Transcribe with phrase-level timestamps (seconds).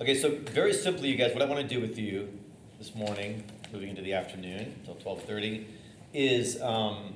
[0.00, 2.28] Okay, so very simply, you guys, what I want to do with you
[2.78, 5.66] this morning, moving into the afternoon until 12:30,
[6.12, 7.14] is um,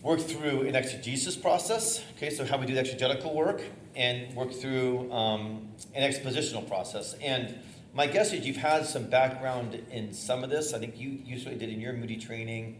[0.00, 2.00] work through an exegesis process.
[2.16, 3.60] Okay, so how we do the exegetical work,
[3.96, 7.16] and work through um, an expositional process.
[7.20, 7.58] And
[7.92, 10.74] my guess is you've had some background in some of this.
[10.74, 12.76] I think you usually did in your Moody training.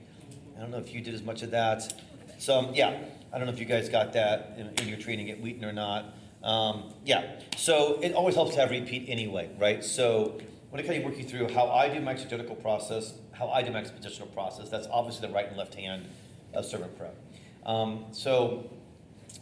[0.57, 2.01] I don't know if you did as much of that.
[2.39, 2.97] So um, yeah,
[3.33, 5.73] I don't know if you guys got that in, in your training at Wheaton or
[5.73, 6.15] not.
[6.45, 9.83] Um, yeah, so it always helps to have repeat anyway, right?
[9.83, 13.49] So when I kind of work you through how I do my exegetical process, how
[13.49, 16.07] I do my expositional process, that's obviously the right and left hand
[16.53, 17.17] of sermon prep.
[17.65, 18.71] Um, so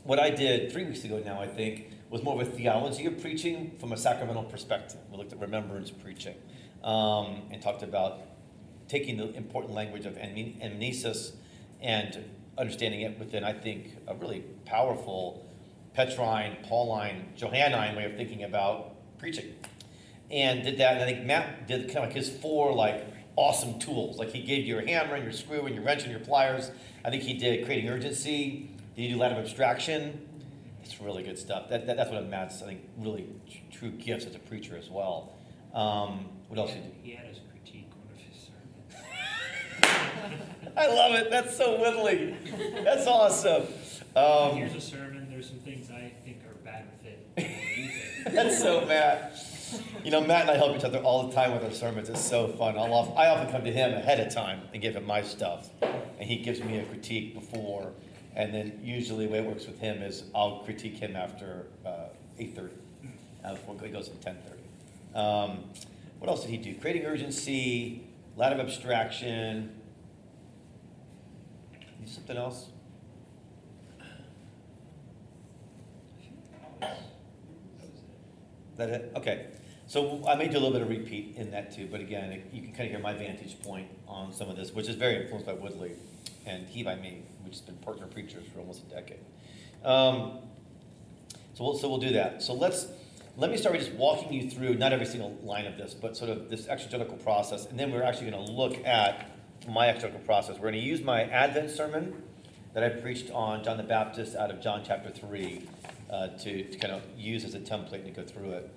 [0.04, 3.20] what I did three weeks ago now, I think, was more of a theology of
[3.20, 5.00] preaching from a sacramental perspective.
[5.10, 6.36] We looked at remembrance preaching
[6.84, 8.20] um, and talked about
[8.86, 11.32] taking the important language of anamnesis
[11.80, 12.24] and
[12.56, 15.48] understanding it within, I think, a really powerful
[15.94, 19.54] Petrine, Pauline, Johannine way of thinking about preaching.
[20.30, 23.78] And did that, and I think Matt did kind of like his four like awesome
[23.78, 24.18] tools.
[24.18, 26.70] Like he gave you your hammer and your screw and your wrench and your pliers.
[27.04, 28.70] I think he did creating urgency.
[28.96, 30.28] Did you do ladder of abstraction?
[30.82, 31.68] It's really good stuff.
[31.68, 33.26] That, that, that's one of Matt's, I think, really
[33.70, 35.34] true gifts as a preacher as well.
[35.74, 38.48] Um, what else he did he had his critique one of his
[39.80, 40.72] sermons.
[40.76, 41.30] I love it.
[41.30, 42.36] That's so Woodley.
[42.84, 43.64] That's awesome.
[44.14, 45.28] Um, Here's a sermon.
[45.30, 48.21] There's some things I think are bad with it.
[48.32, 49.34] That's so Matt.
[50.04, 52.08] You know, Matt and I help each other all the time with our sermons.
[52.08, 52.78] It's so fun.
[52.78, 55.68] I'll often, I often come to him ahead of time and give him my stuff,
[55.82, 57.92] and he gives me a critique before.
[58.34, 62.08] And then usually the way it works with him is I'll critique him after uh,
[62.38, 62.70] 8.30,
[63.44, 65.18] uh, before he goes to 10.30.
[65.18, 65.64] Um,
[66.18, 66.74] what else did he do?
[66.80, 68.04] Creating urgency,
[68.36, 69.78] ladder of abstraction.
[72.06, 72.68] Something else?
[78.76, 79.12] That it?
[79.16, 79.46] Okay.
[79.86, 82.62] So I may do a little bit of repeat in that too, but again, you
[82.62, 85.44] can kind of hear my vantage point on some of this, which is very influenced
[85.44, 85.92] by Woodley
[86.46, 89.18] and he by me, which has been partner preachers for almost a decade.
[89.84, 90.38] Um,
[91.54, 92.42] so we'll, so we'll do that.
[92.42, 92.86] So let's
[93.36, 96.16] let me start with just walking you through not every single line of this, but
[96.16, 99.30] sort of this exegetical process, and then we're actually going to look at
[99.68, 100.56] my exegetical process.
[100.56, 102.22] We're going to use my Advent sermon
[102.74, 105.68] that I preached on John the Baptist out of John chapter three
[106.12, 108.70] uh, to, to kind of use as a template to go through it.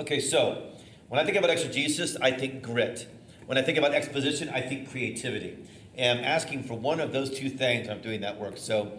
[0.00, 0.70] Okay, so
[1.08, 3.08] when I think about exegesis, I think grit.
[3.46, 5.58] When I think about exposition, I think creativity.
[5.96, 8.56] And I'm asking for one of those two things I'm doing that work.
[8.56, 8.98] So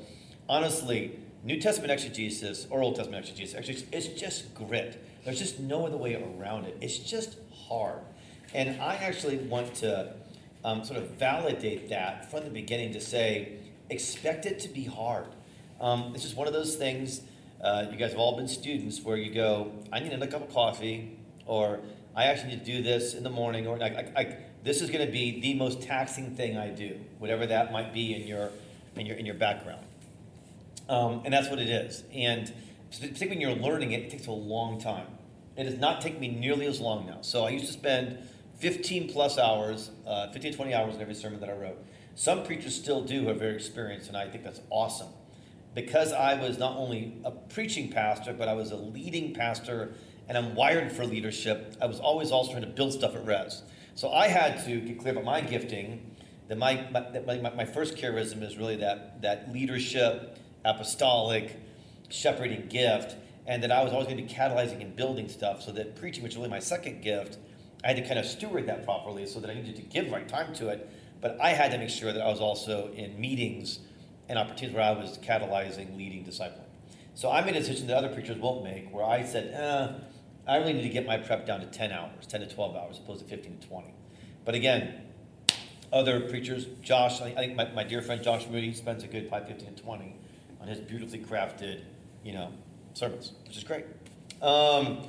[0.50, 5.01] honestly, New Testament exegesis or Old Testament exegesis, actually, it's just grit.
[5.23, 6.77] There's just no other way around it.
[6.81, 8.00] It's just hard.
[8.53, 10.13] And I actually want to
[10.66, 15.27] um, sort of validate that from the beginning to say, expect it to be hard.
[15.79, 17.22] Um, it's just one of those things
[17.62, 20.53] uh, you guys have all been students where you go, I need a cup of
[20.53, 21.79] coffee, or
[22.16, 24.89] I actually need to do this in the morning, or I, I, I, this is
[24.89, 28.51] going to be the most taxing thing I do, whatever that might be in your
[28.95, 29.85] in your in your background.
[30.88, 32.03] Um, and that's what it is.
[32.13, 32.51] And
[32.91, 35.07] particularly when you're learning it, it takes a long time.
[35.57, 37.19] It does not take me nearly as long now.
[37.22, 38.18] So I used to spend
[38.59, 41.78] 15 plus hours, uh, 15 20 hours in every sermon that I wrote.
[42.16, 45.09] Some preachers still do who are very experienced, and I think that's awesome
[45.75, 49.94] because I was not only a preaching pastor, but I was a leading pastor
[50.28, 53.63] and I'm wired for leadership, I was always also trying to build stuff at Res.
[53.96, 56.16] So I had to get clear about my gifting.
[56.47, 61.59] That my, my, my, my first charism is really that, that leadership, apostolic,
[62.09, 63.16] shepherding gift,
[63.46, 65.63] and that I was always going to be catalyzing and building stuff.
[65.63, 67.38] So that preaching, which was really my second gift,
[67.84, 70.28] I had to kind of steward that properly so that I needed to give right
[70.28, 70.90] time to it.
[71.22, 73.80] But I had to make sure that I was also in meetings
[74.29, 76.67] and opportunities where I was catalyzing, leading, discipling.
[77.16, 80.00] So I made a decision that other preachers won't make, where I said, eh,
[80.47, 83.00] I really need to get my prep down to 10 hours, 10 to 12 hours,
[83.00, 83.94] opposed to 15 to 20.
[84.45, 85.01] But again,
[85.91, 89.47] other preachers, Josh, I think my, my dear friend Josh Moody spends a good 5,
[89.47, 90.16] 15, and 20
[90.62, 91.81] on his beautifully crafted,
[92.23, 92.51] you know,
[92.94, 93.85] sermons, which is great.
[94.41, 95.01] Um,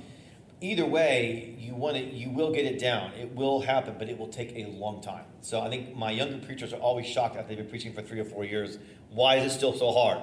[0.61, 3.13] either way, you want it, you will get it down.
[3.13, 5.25] It will happen, but it will take a long time.
[5.41, 8.21] So I think my younger preachers are always shocked after they've been preaching for three
[8.21, 8.79] or four years.
[9.11, 10.21] Why is it still so hard?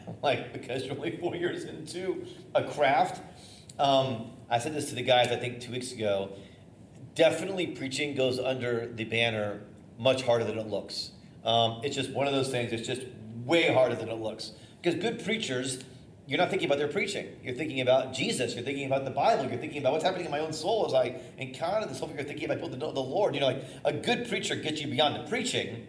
[0.22, 3.22] like because you're only four years into a craft.
[3.78, 6.32] Um, I said this to the guys I think two weeks ago.
[7.14, 9.60] Definitely, preaching goes under the banner
[9.98, 11.10] much harder than it looks.
[11.44, 12.72] Um, it's just one of those things.
[12.72, 13.02] It's just
[13.44, 15.84] way harder than it looks because good preachers
[16.32, 17.26] you're not thinking about their preaching.
[17.44, 18.54] You're thinking about Jesus.
[18.54, 19.50] You're thinking about the Bible.
[19.50, 22.00] You're thinking about what's happening in my own soul as I encounter this.
[22.00, 23.34] Hopefully, you're thinking about the, the Lord.
[23.34, 25.86] You know, like a good preacher gets you beyond the preaching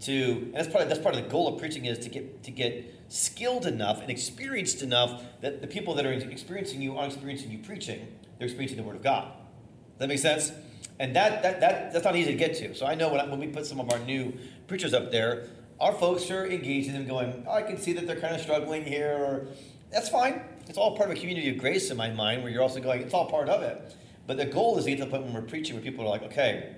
[0.00, 2.42] to, and that's part of, that's part of the goal of preaching is to get
[2.42, 7.12] to get skilled enough and experienced enough that the people that are experiencing you aren't
[7.12, 8.08] experiencing you preaching,
[8.38, 9.26] they're experiencing the Word of God.
[9.26, 10.50] Does that make sense?
[10.98, 12.74] And that, that, that that's not easy to get to.
[12.74, 14.32] So I know when, I, when we put some of our new
[14.66, 15.50] preachers up there,
[15.80, 18.84] our folks are engaging them going, oh, I can see that they're kind of struggling
[18.84, 19.46] here, or
[19.94, 20.42] that's fine.
[20.68, 23.00] It's all part of a community of grace in my mind where you're also going,
[23.00, 23.94] it's all part of it.
[24.26, 26.08] But the goal is to get to the point when we're preaching where people are
[26.08, 26.74] like, okay,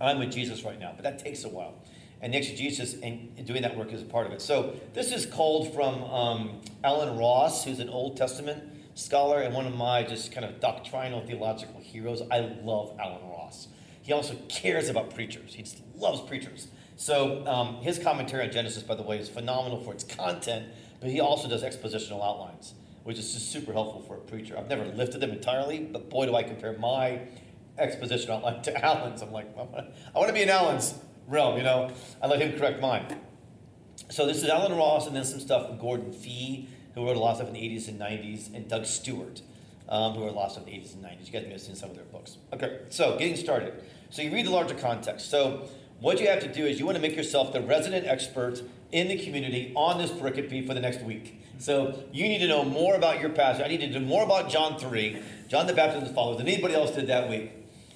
[0.00, 0.92] I'm with Jesus right now.
[0.94, 1.74] But that takes a while.
[2.22, 4.40] And the exegesis and doing that work is a part of it.
[4.40, 8.62] So this is called from um, Allen Ross, who's an Old Testament
[8.94, 12.22] scholar and one of my just kind of doctrinal theological heroes.
[12.30, 13.68] I love Allen Ross.
[14.02, 15.54] He also cares about preachers.
[15.54, 16.68] He just loves preachers.
[16.96, 20.66] So um, his commentary on Genesis, by the way, is phenomenal for its content,
[21.00, 24.56] but he also does expositional outlines, which is just super helpful for a preacher.
[24.58, 27.20] I've never lifted them entirely, but boy, do I compare my
[27.78, 29.22] exposition outline to Allen's.
[29.22, 30.94] I'm like, I want to be in Allen's
[31.26, 31.90] realm, you know.
[32.22, 33.20] I let him correct mine.
[34.10, 37.20] So this is Allen Ross, and then some stuff from Gordon Fee, who wrote a
[37.20, 39.42] lot of stuff in the 80s and 90s, and Doug Stuart,
[39.88, 41.26] um, who wrote a lot of stuff in the 80s and 90s.
[41.26, 42.38] You guys may have seen some of their books.
[42.52, 43.82] Okay, so getting started.
[44.10, 45.30] So you read the larger context.
[45.30, 45.68] So
[46.00, 49.08] what you have to do is you want to make yourself the resident expert in
[49.08, 51.40] the community on this pericope for the next week.
[51.58, 53.64] So you need to know more about your passage.
[53.64, 56.90] I need to know more about John 3, John the Baptist's followers, than anybody else
[56.90, 57.52] did that week.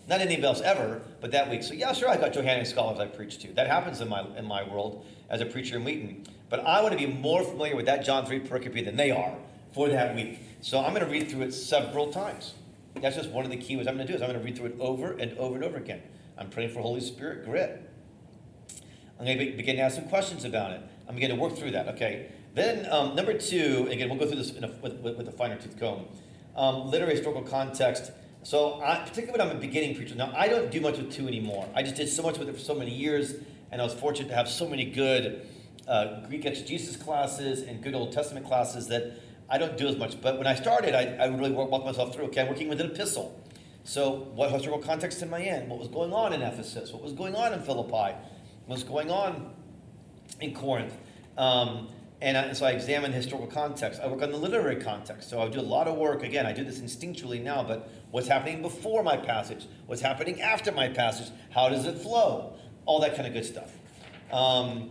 [0.09, 1.63] Not anybody else ever, but that week.
[1.63, 3.53] So yeah, sure, I got Johannine scholars I preach to.
[3.53, 6.25] That happens in my in my world as a preacher in Wheaton.
[6.49, 9.37] But I want to be more familiar with that John 3 pericope than they are
[9.73, 10.41] for that week.
[10.63, 12.55] So I'm going to read through it several times.
[13.01, 14.45] That's just one of the key ways I'm going to do is I'm going to
[14.45, 16.03] read through it over and over and over again.
[16.37, 17.90] I'm praying for Holy Spirit grit.
[19.21, 20.81] I'm going to begin to ask some questions about it.
[21.07, 22.31] I'm going to work through that, okay?
[22.55, 25.79] Then, um, number two, again, we'll go through this a, with, with, a finer tooth
[25.79, 26.07] comb.
[26.57, 28.13] Um, literary historical context.
[28.45, 31.29] So, I, particularly when I'm a beginning preacher, now I don't do much with two
[31.29, 31.69] anymore.
[31.75, 33.35] I just did so much with it for so many years,
[33.71, 35.47] and I was fortunate to have so many good
[35.87, 39.21] uh, Greek exegesis classes and good Old Testament classes that
[39.51, 40.19] I don't do as much.
[40.23, 42.25] But when I started, I, I really walked myself through.
[42.27, 43.39] Okay, I'm working with an epistle.
[43.85, 45.69] So, what historical context am I in?
[45.69, 46.91] What was going on in Ephesus?
[46.91, 48.17] What was going on in Philippi?
[48.71, 49.53] What's going on
[50.41, 50.97] in Corinth.
[51.37, 51.89] Um,
[52.21, 54.01] and, I, so I examine the historical context.
[54.01, 55.29] I work on the literary context.
[55.29, 56.23] So I do a lot of work.
[56.23, 59.67] Again, I do this instinctually now, but what's happening before my passage?
[59.87, 61.33] What's happening after my passage?
[61.51, 62.53] How does it flow?
[62.87, 63.73] All that kind of good stuff.
[64.33, 64.91] Um,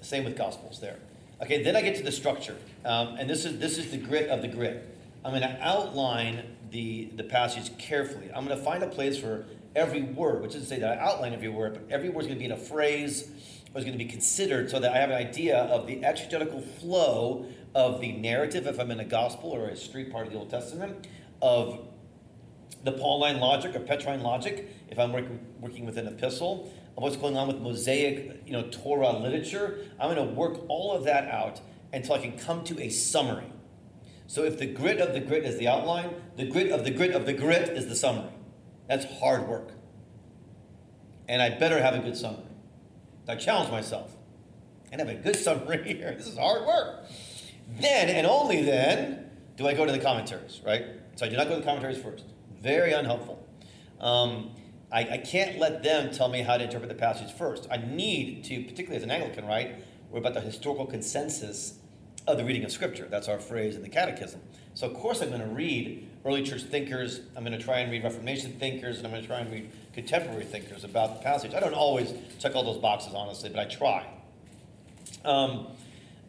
[0.00, 0.96] same with Gospels there.
[1.40, 2.56] Okay, then I get to the structure.
[2.84, 4.92] Um, and this is, this is the grit of the grit.
[5.24, 6.42] I'm going to outline
[6.72, 8.28] the, the passage carefully.
[8.34, 11.32] I'm going to find a place for every word, which doesn't say that I outline
[11.32, 13.30] every word, but every word is going to be in a phrase
[13.74, 16.60] or is going to be considered so that I have an idea of the exegetical
[16.60, 20.38] flow of the narrative, if I'm in a gospel or a street part of the
[20.38, 21.06] Old Testament,
[21.40, 21.86] of
[22.82, 27.16] the Pauline logic or Petrine logic, if I'm working, working with an epistle, of what's
[27.16, 29.78] going on with Mosaic, you know, Torah literature.
[29.98, 31.60] I'm going to work all of that out
[31.92, 33.52] until I can come to a summary.
[34.26, 37.12] So if the grit of the grit is the outline, the grit of the grit
[37.12, 38.30] of the grit is the summary.
[38.90, 39.70] That's hard work.
[41.28, 42.42] And I better have a good summary.
[43.28, 44.16] I challenge myself
[44.90, 46.12] and have a good summary here.
[46.18, 47.04] This is hard work.
[47.78, 50.86] Then and only then do I go to the commentaries, right?
[51.14, 52.24] So I do not go to the commentaries first.
[52.60, 53.46] Very unhelpful.
[54.00, 54.56] Um,
[54.90, 57.68] I, I, can't let them tell me how to interpret the passage first.
[57.70, 59.84] I need to, particularly as an Anglican, right?
[60.10, 61.74] We're about the historical consensus
[62.26, 63.06] of the reading of Scripture.
[63.08, 64.40] That's our phrase in the Catechism.
[64.74, 67.20] So, of course, I'm going to read early church thinkers.
[67.36, 69.70] I'm going to try and read Reformation thinkers, and I'm going to try and read
[69.92, 71.54] contemporary thinkers about the passage.
[71.54, 74.06] I don't always check all those boxes, honestly, but I try.
[75.24, 75.66] Um,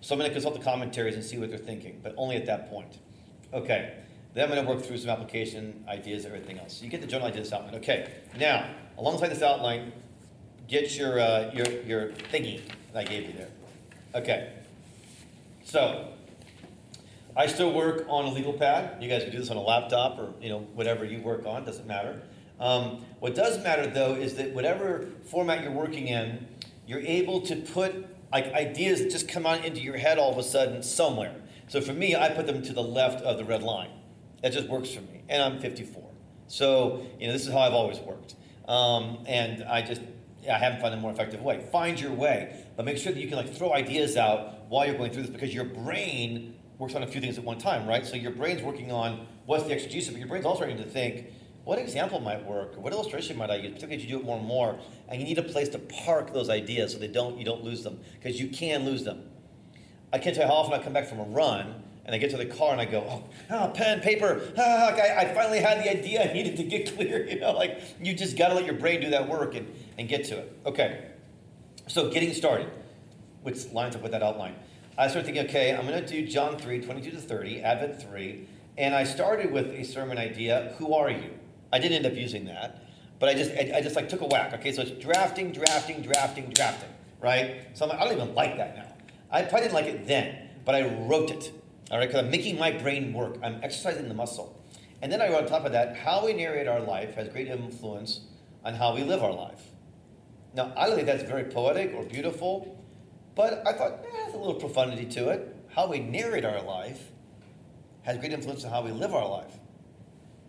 [0.02, 2.46] so I'm going to consult the commentaries and see what they're thinking, but only at
[2.48, 2.98] that point.
[3.54, 3.94] Okay.
[4.34, 6.78] Then I'm going to work through some application ideas, and everything else.
[6.78, 7.76] So you get the general idea this outline.
[7.76, 8.12] Okay.
[8.38, 9.92] Now, alongside this outline,
[10.68, 12.62] get your uh, your your thingy
[12.94, 13.50] that I gave you there.
[14.16, 14.54] Okay.
[15.66, 16.08] So
[17.36, 19.02] I still work on a legal pad.
[19.02, 21.64] You guys can do this on a laptop or you know whatever you work on.
[21.64, 22.22] Doesn't matter.
[22.60, 26.48] Um, what does matter though is that whatever format you're working in,
[26.86, 30.38] you're able to put like ideas that just come out into your head all of
[30.38, 31.36] a sudden somewhere.
[31.68, 33.92] So for me, I put them to the left of the red line.
[34.42, 36.04] That just works for me, and I'm 54.
[36.48, 38.36] So you know this is how I've always worked,
[38.68, 40.02] um, and I just
[40.50, 41.66] I haven't found a more effective way.
[41.72, 44.98] Find your way, but make sure that you can like throw ideas out while you're
[44.98, 48.04] going through this because your brain works on a few things at one time, right?
[48.08, 51.28] So your brain's working on what's the exegesis, but your brain's also starting to think,
[51.64, 52.76] what example might work?
[52.76, 53.74] What illustration might I use?
[53.74, 56.34] Particularly as you do it more and more, and you need a place to park
[56.34, 59.22] those ideas so they don't you don't lose them because you can lose them.
[60.12, 62.32] I can't tell you how often I come back from a run and I get
[62.32, 65.86] to the car and I go, oh, oh pen, paper, ah, I, I, finally had
[65.86, 67.28] the idea I needed to get clear.
[67.28, 70.10] You know, like you just got to let your brain do that work and, and
[70.10, 70.58] get to it.
[70.66, 71.12] Okay,
[71.88, 72.72] so getting started.
[73.44, 74.56] which lines up with that outline.
[74.98, 78.48] I started thinking, okay, I'm going to do John 3, 22 to 30, Advent 3,
[78.78, 81.32] and I started with a sermon idea, who are you?
[81.72, 82.84] I didn't end up using that,
[83.18, 84.74] but I just, I, I just like took a whack, okay?
[84.74, 86.90] So it's drafting, drafting, drafting, drafting,
[87.22, 87.68] right?
[87.74, 88.94] So like, I don't even like that now.
[89.32, 91.54] I probably didn't like it then, but I wrote it,
[91.90, 92.08] all right?
[92.08, 93.38] Because I'm making my brain work.
[93.42, 94.62] I'm exercising the muscle.
[95.02, 97.48] And then I wrote on top of that, how we narrate our life has great
[97.48, 98.22] influence
[98.66, 99.62] on how we live our life.
[100.54, 102.81] Now, I don't think that's very poetic or beautiful,
[103.36, 105.56] but I thought, eh, there's a little profundity to it.
[105.70, 107.12] How we narrate our life
[108.04, 109.54] has great influence on how we live our life.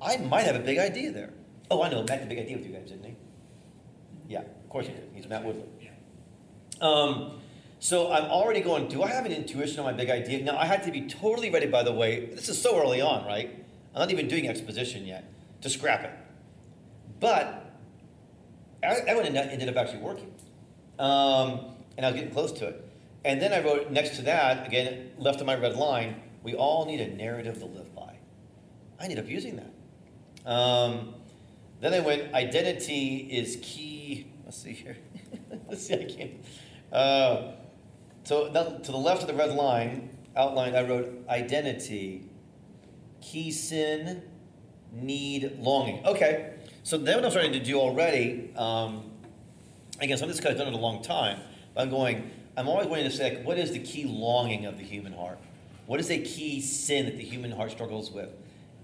[0.01, 1.33] I might have a big idea there.
[1.71, 3.17] Oh, I know, Matt had a big idea with you guys, didn't he?
[4.29, 5.11] Yeah, of course he did.
[5.15, 5.65] He's Matt Woodley.
[5.81, 5.91] Yeah.
[6.81, 7.41] Um,
[7.79, 10.43] so I'm already going, do I have an intuition on my big idea?
[10.43, 12.27] Now, I had to be totally ready, by the way.
[12.27, 13.65] This is so early on, right?
[13.95, 15.25] I'm not even doing exposition yet
[15.63, 16.13] to scrap it.
[17.21, 17.73] But
[18.83, 20.33] that one ended up actually working.
[20.99, 22.89] Um, and I was getting close to it.
[23.25, 26.87] And then I wrote next to that, again, left of my red line, we all
[26.87, 28.19] need a narrative to live by.
[28.99, 30.51] I ended up using that.
[30.51, 31.15] Um,
[31.81, 34.27] then I went, identity is key.
[34.45, 34.97] Let's see here.
[35.69, 36.33] Let's see, I can't.
[36.93, 37.53] Uh,
[38.25, 42.29] so to the left of the red line outlined, I wrote identity,
[43.21, 44.23] key sin,
[44.93, 46.05] need, longing.
[46.05, 49.11] Okay, so then what I'm starting to do already, um,
[50.01, 51.41] again, some of this guy's done it a long time,
[51.77, 54.85] I'm going, I'm always wanting to say, like, what is the key longing of the
[54.85, 55.39] human heart?
[55.87, 58.31] What is a key sin that the human heart struggles with?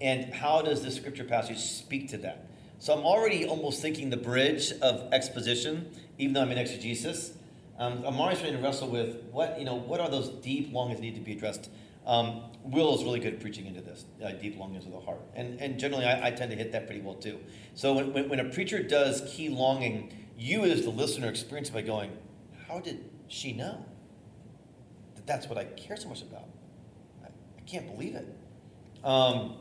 [0.00, 2.47] And how does the scripture passage speak to that?
[2.78, 7.33] So I'm already almost thinking the bridge of exposition, even though I'm in exegesis.
[7.78, 9.75] Um, I'm always trying to wrestle with what you know.
[9.75, 11.71] What are those deep longings need to be addressed?
[12.07, 15.21] Um, Will is really good at preaching into this uh, deep longings of the heart,
[15.35, 17.38] and and generally I, I, tend to hit that pretty well too.
[17.75, 21.83] So when, when, when a preacher does key longing, you as the listener experience by
[21.83, 22.11] going,
[22.68, 23.84] "How did she know
[25.16, 26.48] that that's what I care so much about?
[27.25, 28.26] I, I can't believe it."
[29.04, 29.56] Um,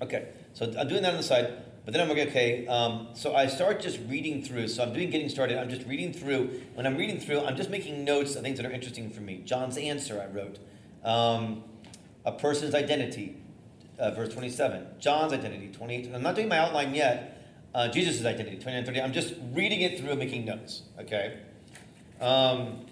[0.00, 1.64] okay, so I'm doing that on the side.
[1.88, 4.68] But then I'm like, okay, um, so I start just reading through.
[4.68, 5.56] So I'm doing getting started.
[5.56, 6.60] I'm just reading through.
[6.74, 9.40] When I'm reading through, I'm just making notes of things that are interesting for me.
[9.42, 10.58] John's answer, I wrote.
[11.02, 11.64] Um,
[12.26, 13.38] a person's identity,
[13.98, 14.86] uh, verse 27.
[14.98, 16.14] John's identity, 28.
[16.14, 17.42] I'm not doing my outline yet.
[17.74, 19.00] Uh, Jesus' identity, 29 30.
[19.00, 21.38] I'm just reading it through making notes, okay?
[22.20, 22.86] Um,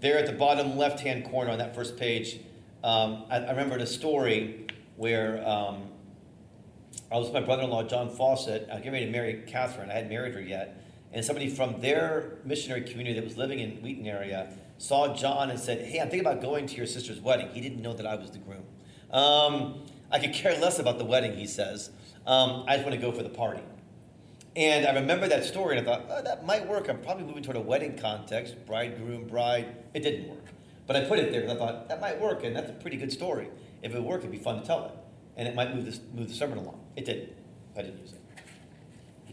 [0.00, 2.40] there at the bottom left hand corner on that first page,
[2.82, 5.88] um, I, I remembered a story where um,
[7.10, 8.68] I was with my brother-in-law, John Fawcett.
[8.70, 9.90] I was getting ready to marry Catherine.
[9.90, 10.82] I hadn't married her yet.
[11.12, 15.58] And somebody from their missionary community that was living in Wheaton area saw John and
[15.58, 17.48] said, hey, I'm thinking about going to your sister's wedding.
[17.52, 18.62] He didn't know that I was the groom.
[19.10, 21.90] Um, I could care less about the wedding, he says.
[22.26, 23.62] Um, I just want to go for the party.
[24.56, 26.88] And I remember that story and I thought, oh, that might work.
[26.88, 29.76] I'm probably moving toward a wedding context, bridegroom, bride.
[29.94, 30.44] It didn't work.
[30.86, 32.96] But I put it there because I thought, that might work, and that's a pretty
[32.96, 33.48] good story.
[33.82, 34.92] If it worked, it'd be fun to tell it
[35.40, 36.78] and it might move, this, move the sermon along.
[36.96, 37.30] It didn't.
[37.74, 38.20] I didn't use it.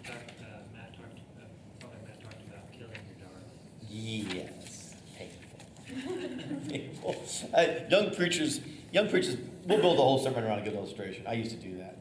[0.06, 1.44] Talked, uh, Matt talked, uh,
[1.82, 4.54] probably Matt talked about killing your darling.
[4.56, 6.70] Yes, painful.
[6.70, 7.26] painful.
[7.54, 8.62] Uh, young preachers,
[8.94, 11.26] young preachers, we'll build a whole sermon around a good illustration.
[11.28, 11.98] I used to do that.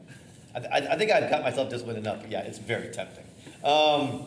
[0.57, 3.25] I, I, I think I've got myself disciplined enough, but yeah, it's very tempting.
[3.63, 4.25] Um,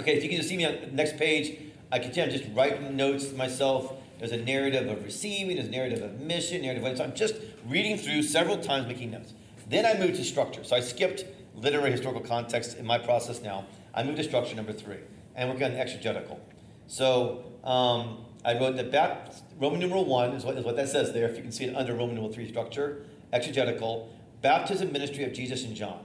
[0.00, 1.58] okay, if you can just see me on the next page,
[1.92, 3.92] I continue, I'm just writing notes myself.
[4.18, 7.34] There's a narrative of receiving, there's a narrative of mission, narrative of, so I'm just
[7.66, 9.32] reading through several times, making notes.
[9.68, 10.64] Then I moved to structure.
[10.64, 11.24] So I skipped
[11.54, 13.66] literary historical context in my process now.
[13.94, 14.98] I moved to structure number three,
[15.34, 16.40] and we're going to exegetical.
[16.86, 21.12] So um, I wrote the Baptist, Roman numeral one is what, is what that says
[21.12, 21.28] there.
[21.28, 24.10] If you can see it under Roman numeral three structure, exegetical,
[24.42, 26.04] baptism ministry of Jesus and John,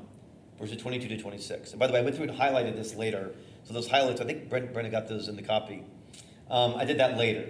[0.60, 1.72] verses 22 to 26.
[1.72, 3.32] And by the way, I went through and highlighted this later.
[3.64, 5.84] So those highlights, I think Brent, Brenda got those in the copy.
[6.50, 7.48] Um, I did that later.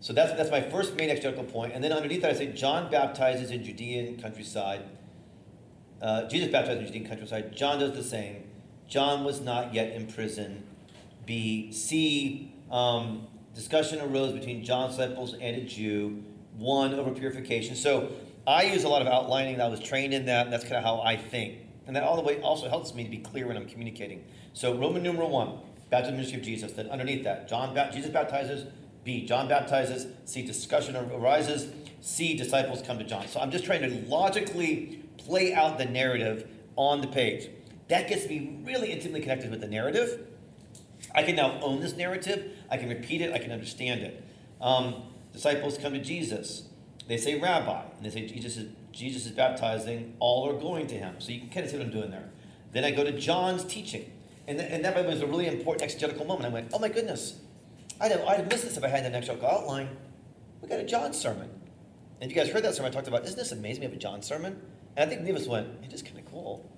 [0.00, 1.72] So that's, that's my first main exegetical point.
[1.72, 4.82] And then underneath that, I say John baptizes in Judean countryside.
[6.02, 7.56] Uh, Jesus baptized in Judean countryside.
[7.56, 8.44] John does the same.
[8.88, 10.64] John was not yet in prison.
[11.24, 11.72] B.
[11.72, 12.52] C.
[12.70, 16.22] Um, discussion arose between John's disciples and a Jew.
[16.56, 17.74] One over purification.
[17.74, 18.12] So
[18.46, 19.60] I use a lot of outlining.
[19.60, 21.58] I was trained in that, and that's kind of how I think.
[21.86, 24.24] And that all the way also helps me to be clear when I'm communicating.
[24.52, 25.58] So Roman numeral one,
[25.90, 26.72] baptism ministry of Jesus.
[26.72, 28.66] Then underneath that, John Jesus baptizes
[29.06, 30.08] B, John baptizes.
[30.24, 31.72] C, discussion arises.
[32.00, 33.28] C, disciples come to John.
[33.28, 37.48] So I'm just trying to logically play out the narrative on the page.
[37.88, 40.26] That gets me really intimately connected with the narrative.
[41.14, 42.50] I can now own this narrative.
[42.68, 43.32] I can repeat it.
[43.32, 44.24] I can understand it.
[44.60, 46.64] Um, disciples come to Jesus.
[47.06, 47.82] They say, Rabbi.
[47.96, 50.16] And they say, Jesus is, Jesus is baptizing.
[50.18, 51.16] All are going to him.
[51.18, 52.30] So you can kind of see what I'm doing there.
[52.72, 54.12] Then I go to John's teaching.
[54.48, 56.46] And, th- and that was a really important exegetical moment.
[56.46, 57.40] I went, oh my goodness.
[58.00, 59.88] I'd have, I'd have missed this if I had an actual outline.
[60.60, 61.48] We got a John sermon.
[62.20, 63.80] And you guys heard that sermon I talked about, isn't this amazing?
[63.80, 64.60] We have a John sermon.
[64.96, 66.70] And I think many of us went, it's just kind of cool.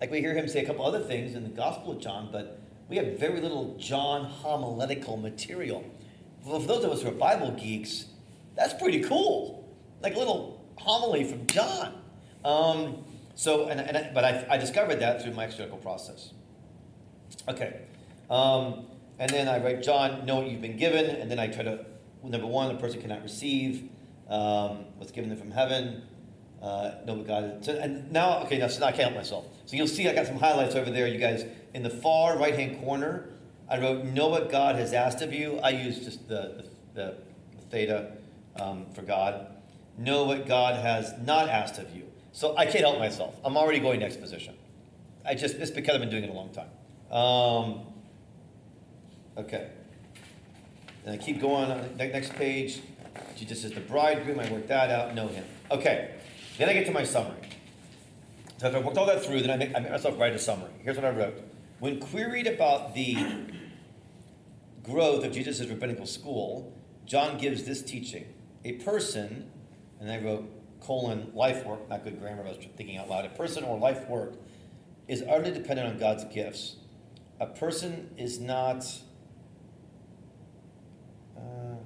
[0.00, 2.60] Like we hear him say a couple other things in the Gospel of John, but
[2.88, 5.84] we have very little John homiletical material.
[6.44, 8.06] Well, for those of us who are Bible geeks,
[8.56, 9.68] that's pretty cool.
[10.00, 12.00] Like a little homily from John.
[12.44, 16.32] Um, so, and, and I, but I, I, discovered that through my exegetical process.
[17.48, 17.80] Okay.
[18.30, 18.86] Um,
[19.18, 21.06] and then I write, John, know what you've been given.
[21.06, 21.84] And then I try to,
[22.22, 23.88] number one, the person cannot receive
[24.28, 26.02] um, what's given them from heaven.
[26.62, 29.46] Uh, know what God So, and now, okay, now, so now I can't help myself.
[29.66, 31.44] So you'll see I got some highlights over there, you guys.
[31.74, 33.28] In the far right hand corner,
[33.68, 35.58] I wrote, know what God has asked of you.
[35.58, 37.16] I used just the, the,
[37.56, 38.12] the theta
[38.60, 39.46] um, for God.
[39.96, 42.04] Know what God has not asked of you.
[42.32, 43.36] So I can't help myself.
[43.44, 44.54] I'm already going to exposition.
[45.24, 46.68] I just, it's because I've been doing it a long time.
[47.10, 47.86] Um,
[49.38, 49.70] okay.
[51.04, 52.80] And I keep going on the next page.
[53.36, 54.40] Jesus is the bridegroom.
[54.40, 55.14] I worked that out.
[55.14, 55.44] Know him.
[55.70, 56.16] Okay.
[56.58, 57.36] Then I get to my summary.
[58.58, 60.38] So after I worked all that through, then I make, I make myself write a
[60.38, 60.70] summary.
[60.82, 61.40] Here's what I wrote.
[61.78, 63.16] When queried about the
[64.82, 68.33] growth of Jesus' rabbinical school, John gives this teaching.
[68.64, 69.50] A person,
[70.00, 73.24] and I wrote colon life work, not good grammar, I was thinking out loud.
[73.24, 74.34] A person or life work
[75.08, 76.76] is utterly dependent on God's gifts.
[77.40, 78.86] A person is not
[81.36, 81.76] uh,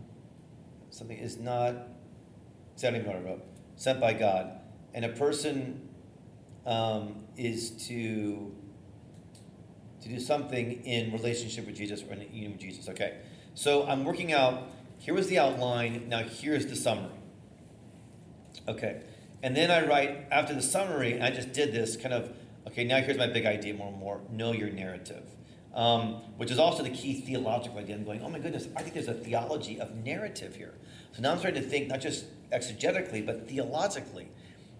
[0.91, 1.75] something is not
[2.77, 3.45] sounding what I wrote,
[3.77, 4.61] sent by God,
[4.95, 5.89] and a person
[6.67, 8.55] um, is to
[10.03, 12.89] to do something in relationship with Jesus or in union with Jesus.
[12.89, 13.19] Okay,
[13.55, 14.71] so I'm working out.
[14.99, 16.09] Here was the outline.
[16.09, 17.11] Now here's the summary.
[18.67, 19.01] Okay,
[19.43, 21.13] and then I write after the summary.
[21.15, 22.35] and I just did this kind of.
[22.67, 23.75] Okay, now here's my big idea.
[23.75, 25.25] More and more, know your narrative.
[25.75, 27.95] Um, which is also the key theological idea.
[27.95, 30.75] I'm going, oh my goodness, I think there's a theology of narrative here.
[31.13, 34.29] So now I'm starting to think not just exegetically, but theologically.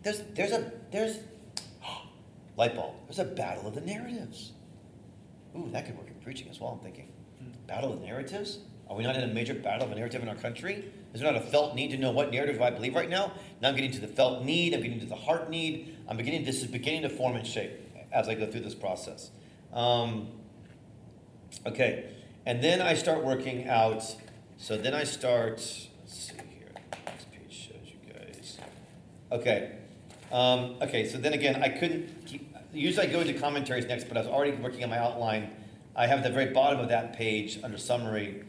[0.03, 1.19] There's there's a there's
[2.57, 2.95] light bulb.
[3.07, 4.53] There's a battle of the narratives.
[5.57, 7.13] Ooh, that could work in preaching as well, I'm thinking.
[7.67, 8.59] Battle of narratives?
[8.89, 10.85] Are we not in a major battle of a narrative in our country?
[11.13, 13.33] Is there not a felt need to know what narrative I believe right now?
[13.61, 15.97] Now I'm getting to the felt need, I'm getting to the heart need.
[16.09, 17.73] I'm beginning, this is beginning to form and shape
[18.13, 19.31] as I go through this process.
[19.75, 20.29] Um,
[21.67, 22.15] okay,
[22.47, 24.03] and then I start working out.
[24.57, 26.69] So then I start, let's see here,
[27.07, 28.59] next page shows you guys.
[29.31, 29.73] Okay,
[30.33, 34.17] um, okay, so then again, I couldn't keep, usually I go into commentaries next, but
[34.17, 35.51] I was already working on my outline.
[35.95, 38.45] I have the very bottom of that page under summary,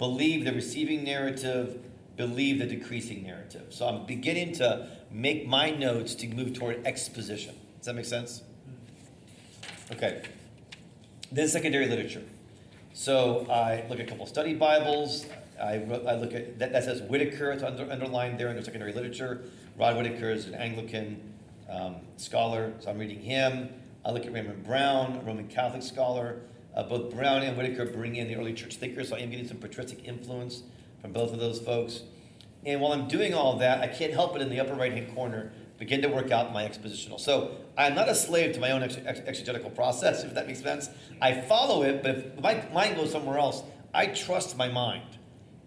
[0.00, 1.78] believe the receiving narrative,
[2.16, 3.66] believe the decreasing narrative.
[3.68, 7.54] So I'm beginning to make my notes to move toward exposition.
[7.76, 8.42] Does that make sense?
[9.92, 10.22] Okay.
[11.30, 12.22] Then secondary literature.
[12.94, 15.26] So I look at a couple study Bibles.
[15.62, 19.42] I, I look at that, that says Whitacre, it's under, underlined there under secondary literature.
[19.76, 21.20] Rod Whitacre is an Anglican
[21.68, 23.68] um, scholar, so I'm reading him.
[24.06, 26.40] I look at Raymond Brown, a Roman Catholic scholar.
[26.74, 29.48] Uh, both Brown and Whitacre bring in the early church thinkers, so I am getting
[29.48, 30.62] some patristic influence
[31.00, 32.02] from both of those folks.
[32.64, 35.14] And while I'm doing all that, I can't help but in the upper right hand
[35.14, 37.18] corner begin to work out my expositional.
[37.18, 40.62] So I'm not a slave to my own ex- ex- exegetical process, if that makes
[40.62, 40.90] sense.
[41.22, 43.62] I follow it, but if my mind goes somewhere else,
[43.94, 45.18] I trust my mind.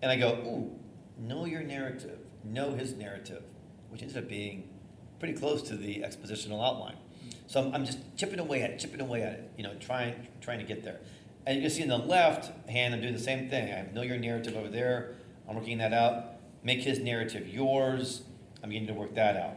[0.02, 0.80] And I go, ooh,
[1.18, 3.44] know your narrative, know his narrative,
[3.90, 4.70] which ends up being
[5.18, 6.98] pretty close to the expositional outline.
[7.48, 10.28] So I'm, I'm, just chipping away at it, chipping away at it, you know, trying,
[10.44, 11.00] trying to get there.
[11.46, 13.74] And you can see in the left hand, I'm doing the same thing.
[13.74, 15.16] I know your narrative over there.
[15.48, 16.36] I'm working that out.
[16.64, 18.22] Make his narrative yours.
[18.62, 19.56] I'm beginning to work that out.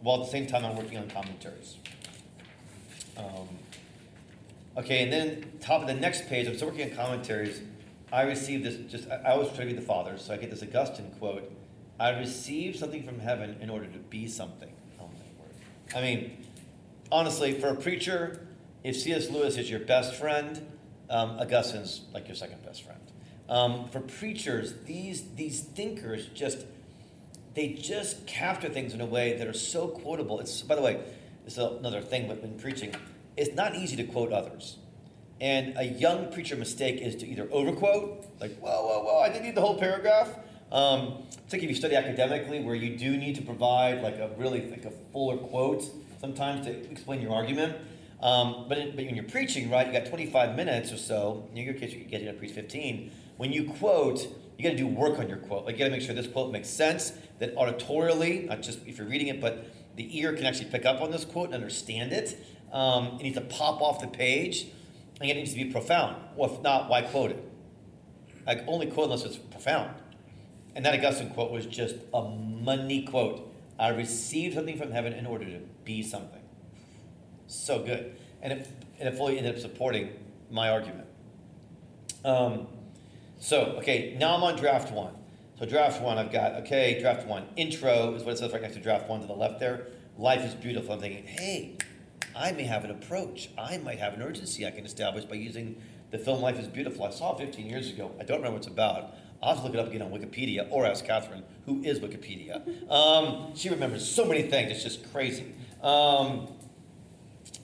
[0.00, 1.76] While at the same time, I'm working on commentaries.
[3.16, 3.48] Um,
[4.76, 7.62] okay, and then top of the next page, I'm still working on commentaries.
[8.12, 10.50] I received this, just, I, I always try to be the father, so I get
[10.50, 11.50] this Augustine quote.
[11.98, 14.72] I received something from heaven in order to be something.
[15.94, 16.44] I mean,
[17.10, 18.46] honestly, for a preacher,
[18.84, 19.30] if C.S.
[19.30, 20.64] Lewis is your best friend,
[21.10, 23.00] um, Augustine's like your second best friend.
[23.48, 26.66] Um, for preachers, these these thinkers just
[27.54, 30.38] they just capture things in a way that are so quotable.
[30.40, 31.00] It's by the way,
[31.46, 32.94] is another thing, but in preaching,
[33.36, 34.78] it's not easy to quote others.
[35.40, 39.44] And a young preacher mistake is to either overquote, like, whoa, whoa, whoa, I didn't
[39.44, 40.28] need the whole paragraph.
[40.70, 44.30] Um, it's like if you study academically, where you do need to provide like a
[44.36, 45.84] really like a fuller quote
[46.20, 47.76] sometimes to explain your argument.
[48.20, 51.48] Um, but, in, but when you're preaching, right, you got 25 minutes or so.
[51.50, 53.10] In your case, you get to preach 15.
[53.36, 55.66] When you quote, you got to do work on your quote.
[55.66, 57.12] Like you got to make sure this quote makes sense.
[57.40, 61.00] That auditorially, not just if you're reading it, but the ear can actually pick up
[61.00, 62.38] on this quote and understand it.
[62.72, 64.66] Um, it needs to pop off the page,
[65.20, 66.16] and it needs to be profound.
[66.36, 67.50] Or if not, why quote it?
[68.46, 69.90] I only quote unless it's profound.
[70.74, 73.52] And that Augustine quote was just a money quote.
[73.78, 76.42] I received something from heaven in order to be something.
[77.54, 78.16] So good.
[78.42, 80.10] And it, and it fully ended up supporting
[80.50, 81.06] my argument.
[82.24, 82.66] Um,
[83.38, 85.14] so, okay, now I'm on draft one.
[85.58, 87.46] So, draft one, I've got, okay, draft one.
[87.56, 89.86] Intro is what it says right next to draft one to the left there.
[90.18, 90.94] Life is beautiful.
[90.94, 91.76] I'm thinking, hey,
[92.34, 93.50] I may have an approach.
[93.56, 97.04] I might have an urgency I can establish by using the film Life is Beautiful.
[97.04, 98.12] I saw it 15 years ago.
[98.20, 99.14] I don't remember what it's about.
[99.42, 102.62] I'll have to look it up again on Wikipedia or ask Catherine, who is Wikipedia.
[102.90, 105.52] Um, she remembers so many things, it's just crazy.
[105.82, 106.48] Um,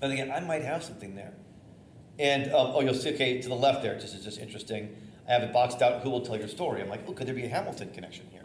[0.02, 1.32] and again, I might have something there.
[2.18, 4.94] And um, oh, you'll see, okay, to the left there, just is just interesting.
[5.28, 6.82] I have it boxed out, who will tell your story?
[6.82, 8.44] I'm like, oh, could there be a Hamilton connection here?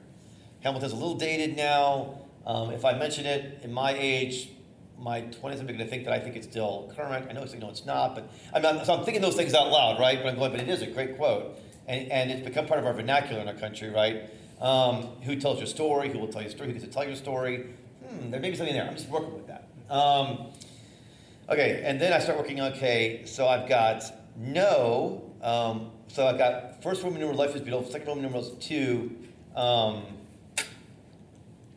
[0.61, 2.19] Hamilton's a little dated now.
[2.45, 4.49] Um, if I mention it in my age,
[4.97, 7.27] my 20s, I'm going to think that I think it's still current.
[7.29, 9.69] I know it's like, no, it's not, but I'm so I'm thinking those things out
[9.69, 10.19] loud, right?
[10.21, 11.59] But I'm going, but it is a great quote.
[11.87, 14.29] And, and it's become part of our vernacular in our country, right?
[14.61, 16.09] Um, who tells your story?
[16.09, 16.67] Who will tell your story?
[16.67, 17.67] Who gets to tell your story?
[18.07, 18.87] Hmm, there may be something there.
[18.87, 19.67] I'm just working with that.
[19.89, 20.47] Um,
[21.49, 24.03] okay, and then I start working, okay, so I've got
[24.37, 25.31] no.
[25.41, 27.89] Um, so I've got first Roman numeral, life is beautiful.
[27.89, 29.15] Second Roman numeral is two.
[29.55, 30.03] Um,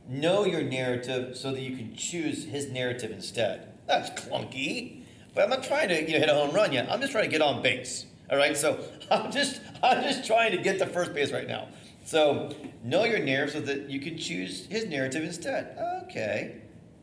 [0.08, 3.68] know your narrative so that you can choose his narrative instead.
[3.86, 5.02] That's clunky,
[5.34, 6.90] but I'm not trying to you know, hit a home run yet.
[6.90, 8.06] I'm just trying to get on base.
[8.30, 11.68] All right, so I'm just I'm just trying to get to first base right now.
[12.04, 15.76] So know your narrative so that you can choose his narrative instead.
[16.04, 16.56] Okay,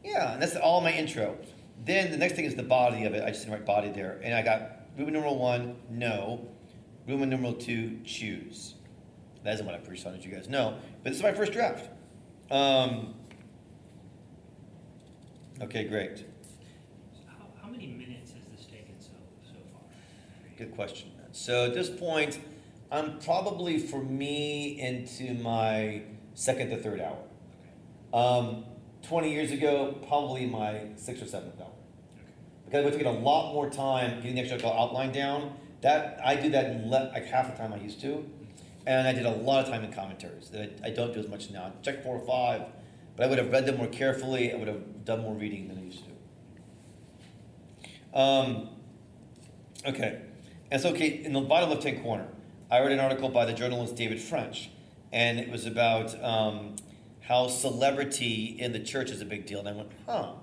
[0.03, 1.37] yeah, and that's all my intro.
[1.83, 3.23] Then the next thing is the body of it.
[3.23, 6.47] I just didn't write body there, and I got Roman numeral one, no.
[7.07, 8.75] Roman numeral two, choose.
[9.43, 11.89] That isn't what I on, as you guys know, but this is my first draft.
[12.49, 13.13] Um,
[15.61, 16.25] okay, great.
[17.27, 19.09] How, how many minutes has this taken so,
[19.43, 19.81] so far?
[20.57, 21.11] Good question.
[21.31, 22.39] So at this point,
[22.91, 27.17] I'm probably for me into my second to third hour.
[28.13, 28.63] Um,
[29.07, 31.67] 20 years ago, probably my sixth or seventh hour.
[32.65, 35.55] Because it would take a lot more time getting the actual outline down.
[35.81, 38.25] That I do that in le- like half the time I used to,
[38.87, 41.27] and I did a lot of time in commentaries that I, I don't do as
[41.27, 41.73] much now.
[41.83, 42.67] Check four or five,
[43.15, 44.51] but I would have read them more carefully.
[44.51, 46.03] I would have done more reading than I used
[48.13, 48.19] to.
[48.19, 48.69] Um,
[49.85, 50.21] okay,
[50.71, 52.27] and so okay in the bottom left hand corner,
[52.71, 54.71] I read an article by the journalist David French,
[55.11, 56.77] and it was about um,
[57.27, 59.59] how celebrity in the church is a big deal.
[59.59, 60.33] And I went, huh,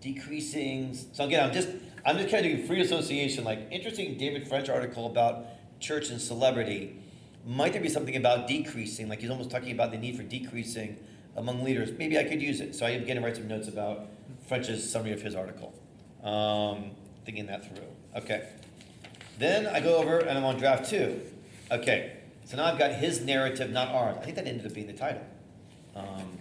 [0.00, 0.98] decreasing.
[1.12, 1.68] So again, I'm just
[2.04, 3.44] I'm just kind of doing free association.
[3.44, 5.46] Like interesting David French article about
[5.80, 6.98] church and celebrity.
[7.46, 9.08] Might there be something about decreasing?
[9.08, 10.96] Like he's almost talking about the need for decreasing
[11.36, 11.90] among leaders.
[11.96, 12.74] Maybe I could use it.
[12.74, 14.06] So I going to write some notes about
[14.48, 15.72] French's summary of his article.
[16.22, 16.92] Um,
[17.24, 17.86] thinking that through.
[18.16, 18.48] Okay.
[19.38, 21.20] Then I go over and I'm on draft two.
[21.70, 22.18] Okay.
[22.44, 24.16] So now I've got his narrative, not ours.
[24.20, 25.22] I think that ended up being the title.
[25.94, 26.38] Um,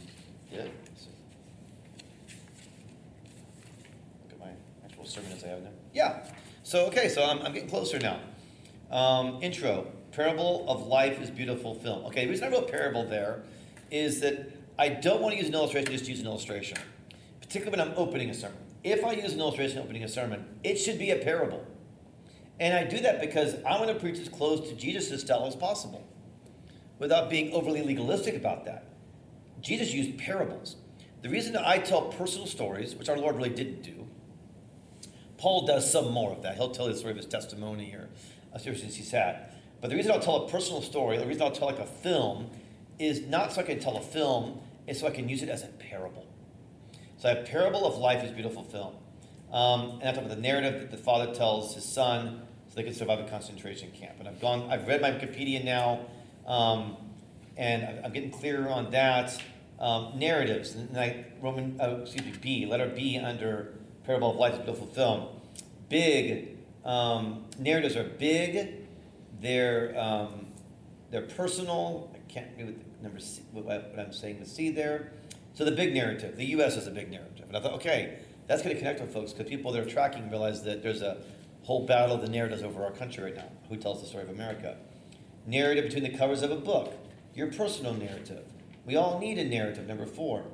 [0.51, 0.63] yeah.
[0.63, 0.71] Look
[4.31, 4.51] at my
[4.85, 5.69] actual sermon as I have now.
[5.93, 6.25] Yeah.
[6.63, 8.19] So, okay, so I'm, I'm getting closer now.
[8.91, 12.05] Um, intro Parable of Life is Beautiful film.
[12.05, 13.43] Okay, the reason I wrote parable there
[13.89, 16.77] is that I don't want to use an illustration, just use an illustration,
[17.39, 18.57] particularly when I'm opening a sermon.
[18.83, 21.65] If I use an illustration opening a sermon, it should be a parable.
[22.59, 25.55] And I do that because I want to preach as close to Jesus' style as
[25.55, 26.05] possible
[26.99, 28.85] without being overly legalistic about that.
[29.61, 30.75] Jesus used parables.
[31.21, 34.07] The reason I tell personal stories, which our Lord really didn't do,
[35.37, 36.55] Paul does some more of that.
[36.55, 38.09] He'll tell the story of his testimony or
[38.53, 39.51] a since he's had.
[39.81, 42.49] But the reason I'll tell a personal story, the reason I'll tell like a film,
[42.99, 45.63] is not so I can tell a film, it's so I can use it as
[45.63, 46.27] a parable.
[47.17, 48.95] So a parable of life is beautiful film.
[49.51, 52.83] Um, and I talk about the narrative that the father tells his son so they
[52.83, 54.15] can survive a concentration camp.
[54.19, 56.05] And I've gone, I've read my Wikipedia now,
[56.45, 56.97] um,
[57.57, 59.41] and I'm getting clearer on that.
[59.81, 64.59] Um, narratives, I, Roman, uh, excuse me, B, letter B under Parable of Life is
[64.59, 65.25] Beautiful Film.
[65.89, 68.75] Big um, narratives are big.
[69.41, 70.45] They're um,
[71.09, 72.11] they're personal.
[72.13, 75.13] I can't the number C, what, I'm saying the C there.
[75.55, 76.37] So the big narrative.
[76.37, 76.77] The U.S.
[76.77, 79.49] is a big narrative, and I thought, okay, that's going to connect with folks because
[79.49, 81.17] people that are tracking realize that there's a
[81.63, 83.49] whole battle of the narratives over our country right now.
[83.67, 84.77] Who tells the story of America?
[85.47, 86.93] Narrative between the covers of a book.
[87.33, 88.45] Your personal narrative.
[88.85, 89.87] We all need a narrative.
[89.87, 90.45] Number four.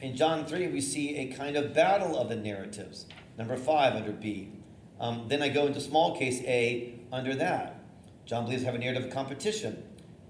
[0.00, 3.06] In John 3, we see a kind of battle of the narratives.
[3.36, 4.52] Number five under B.
[5.00, 7.80] Um, then I go into small case A under that.
[8.24, 9.82] John believes have a narrative of competition.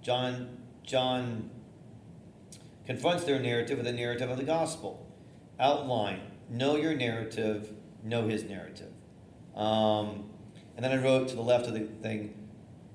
[0.03, 1.51] John, John
[2.87, 5.07] confronts their narrative with a narrative of the gospel.
[5.61, 7.73] Outline, know your narrative,
[8.03, 8.93] know his narrative.
[9.55, 10.31] Um,
[10.77, 12.35] and then I wrote to the left of the thing,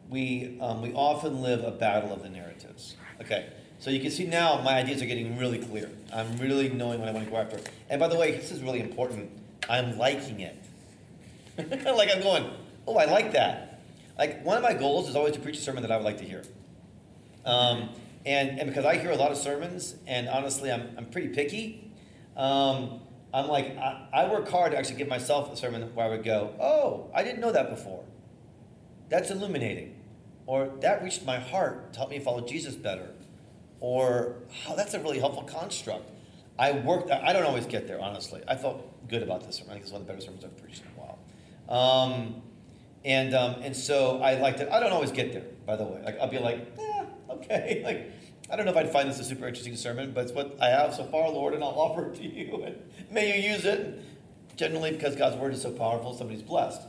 [0.09, 2.95] we, um, we often live a battle of the narratives.
[3.19, 3.49] Okay,
[3.83, 5.89] so you can see now my ideas are getting really clear.
[6.13, 7.59] I'm really knowing what I want to go after.
[7.89, 9.29] And by the way, this is really important.
[9.69, 10.55] I'm liking it.
[11.57, 12.49] like I'm going,
[12.87, 13.81] oh, I like that.
[14.17, 16.19] Like one of my goals is always to preach a sermon that I would like
[16.19, 16.43] to hear.
[17.43, 17.89] Um,
[18.25, 21.91] and, and because I hear a lot of sermons, and honestly, I'm, I'm pretty picky,
[22.37, 23.01] um,
[23.33, 26.23] I'm like, I, I work hard to actually give myself a sermon where I would
[26.23, 28.05] go, oh, I didn't know that before.
[29.09, 29.95] That's illuminating.
[30.45, 33.09] Or that reached my heart to help me follow Jesus better.
[33.83, 34.35] Or,
[34.69, 36.09] oh, that's a really helpful construct.
[36.57, 38.41] I worked, I don't always get there, honestly.
[38.47, 39.71] I felt good about this sermon.
[39.71, 41.19] I think it's one of the better sermons I've preached in a while.
[41.67, 42.41] Um,
[43.03, 44.69] and, um, and so I liked it.
[44.71, 46.01] I don't always get there, by the way.
[46.01, 47.81] Like, I'll be like, eh, okay.
[47.83, 48.09] Like,
[48.49, 50.69] I don't know if I'd find this a super interesting sermon, but it's what I
[50.69, 52.63] have so far, Lord, and I'll offer it to you.
[52.63, 52.77] And
[53.11, 54.01] may you use it.
[54.55, 56.79] Generally, because God's word is so powerful, somebody's blessed.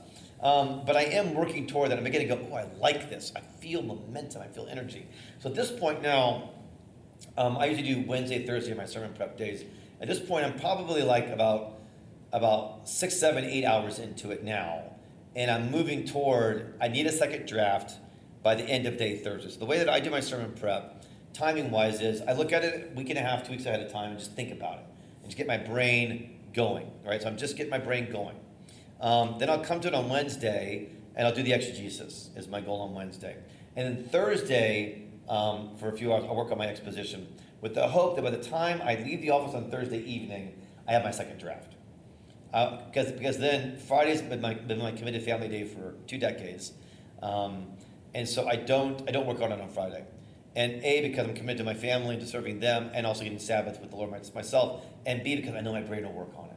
[0.40, 1.98] Um, but I am working toward that.
[1.98, 3.32] I'm beginning to go, oh, I like this.
[3.34, 4.42] I feel momentum.
[4.42, 5.08] I feel energy.
[5.40, 6.50] So at this point now,
[7.36, 9.64] um, I usually do Wednesday, Thursday, my sermon prep days.
[10.00, 11.78] At this point, I'm probably like about
[12.32, 14.82] about six, seven, eight hours into it now,
[15.36, 16.74] and I'm moving toward.
[16.80, 17.94] I need a second draft
[18.42, 19.50] by the end of day Thursday.
[19.50, 22.64] So the way that I do my sermon prep, timing wise, is I look at
[22.64, 24.78] it a week and a half, two weeks ahead of time, and just think about
[24.78, 24.84] it,
[25.22, 26.90] and just get my brain going.
[27.04, 27.22] Right.
[27.22, 28.36] So I'm just getting my brain going.
[29.00, 32.60] Um, then I'll come to it on Wednesday and I'll do the exegesis, is my
[32.60, 33.36] goal on Wednesday.
[33.76, 37.26] And then Thursday, um, for a few hours, I'll work on my exposition
[37.60, 40.54] with the hope that by the time I leave the office on Thursday evening,
[40.86, 41.74] I have my second draft.
[42.52, 46.72] Uh, because, because then Friday's been my, been my committed family day for two decades.
[47.22, 47.66] Um,
[48.14, 50.04] and so I don't, I don't work on it on Friday.
[50.54, 53.40] And A, because I'm committed to my family and to serving them and also getting
[53.40, 54.84] Sabbath with the Lord myself.
[55.04, 56.56] And B, because I know my brain will work on it.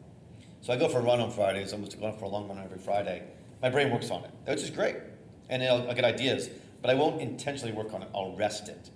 [0.61, 1.71] So I go for a run on Fridays.
[1.73, 3.23] I'm going for a long run every Friday.
[3.61, 4.97] My brain works on it, which is great,
[5.49, 6.49] and I'll, I'll get ideas.
[6.81, 8.09] But I won't intentionally work on it.
[8.13, 8.89] I'll rest it.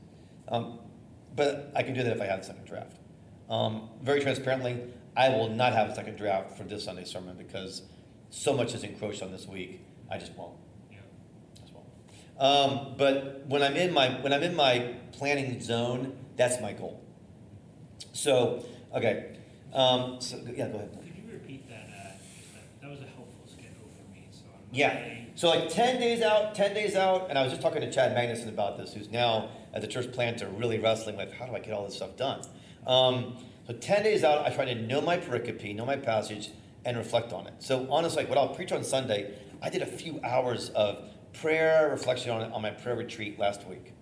[0.47, 0.79] Um,
[1.35, 2.97] but I can do that if I have a second draft.
[3.49, 4.81] Um, very transparently,
[5.15, 7.83] I will not have a second draft for this Sunday sermon because
[8.29, 9.81] so much is encroached on this week.
[10.09, 10.57] I just won't.
[10.89, 10.99] Yeah.
[11.59, 11.87] Just won't.
[12.39, 17.03] Um, but when I'm in my when I'm in my planning zone, that's my goal.
[18.13, 18.65] So
[18.95, 19.37] okay.
[19.73, 20.91] Um, so yeah, go ahead.
[20.93, 21.87] Could you repeat that?
[21.87, 22.11] Uh,
[22.53, 24.27] that, that was a helpful schedule for me.
[24.31, 25.20] So I'm yeah.
[25.35, 28.15] So like 10 days out, 10 days out, and I was just talking to Chad
[28.15, 31.59] Magnuson about this, who's now at the church planter really wrestling with how do I
[31.59, 32.41] get all this stuff done?
[32.85, 36.51] Um, so 10 days out, I try to know my pericope, know my passage,
[36.83, 37.53] and reflect on it.
[37.59, 41.89] So honestly, like what I'll preach on Sunday, I did a few hours of prayer,
[41.89, 43.93] reflection on it on my prayer retreat last week.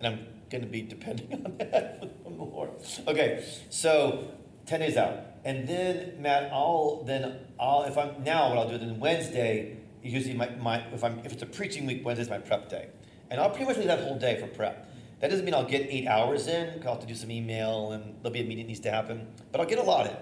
[0.00, 2.70] And I'm going to be depending on that Lord.
[3.06, 4.28] Okay, so
[4.66, 5.20] 10 days out.
[5.44, 10.34] And then, Matt, I'll then, I'll, if I'm, now what I'll do, then Wednesday, usually
[10.34, 12.88] my, my if I'm if it's a preaching week, Wednesday's my prep day,
[13.30, 14.88] and I'll pretty much leave that whole day for prep.
[15.20, 16.82] That doesn't mean I'll get eight hours in.
[16.84, 19.28] I'll have to do some email, and there'll be a meeting that needs to happen,
[19.50, 20.16] but I'll get a lot in,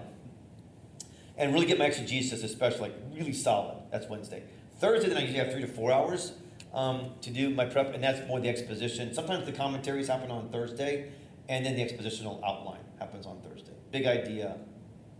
[1.36, 3.78] and really get my exegesis, especially like really solid.
[3.90, 4.44] That's Wednesday.
[4.78, 6.32] Thursday, then I usually have three to four hours
[6.72, 9.14] um, to do my prep, and that's more the exposition.
[9.14, 11.12] Sometimes the commentaries happen on Thursday,
[11.48, 13.72] and then the expositional outline happens on Thursday.
[13.92, 14.56] Big idea,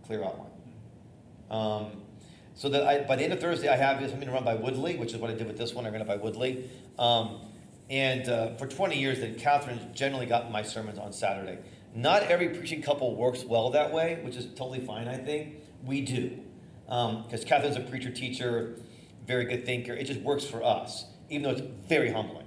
[0.05, 0.51] clear outline.
[1.49, 2.01] Um,
[2.55, 4.95] so that I, by the end of Thursday, I have something to run by Woodley,
[4.95, 5.85] which is what I did with this one.
[5.85, 6.69] I ran it by Woodley.
[6.97, 7.41] Um,
[7.89, 11.59] and uh, for 20 years, then Catherine generally got my sermons on Saturday.
[11.93, 15.55] Not every preaching couple works well that way, which is totally fine, I think.
[15.83, 16.39] We do.
[16.85, 18.79] Because um, Catherine's a preacher, teacher,
[19.27, 19.93] very good thinker.
[19.93, 22.45] It just works for us, even though it's very humbling.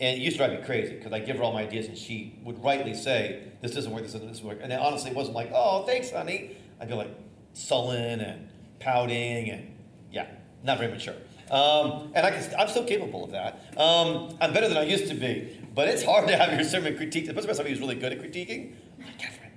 [0.00, 1.96] And it used to drive me crazy because I give her all my ideas and
[1.96, 4.58] she would rightly say, This doesn't work, this doesn't, this doesn't work.
[4.60, 6.56] And then honestly, it wasn't like, Oh, thanks, honey.
[6.80, 7.10] I'd be like
[7.52, 8.48] sullen and
[8.80, 9.76] pouting, and
[10.12, 10.26] yeah,
[10.62, 11.14] not very mature.
[11.50, 13.60] Um, and I can, I'm still capable of that.
[13.76, 16.94] Um, I'm better than I used to be, but it's hard to have your sermon
[16.94, 18.72] critiqued, especially by somebody who's really good at critiquing.
[18.98, 19.50] Like Catherine.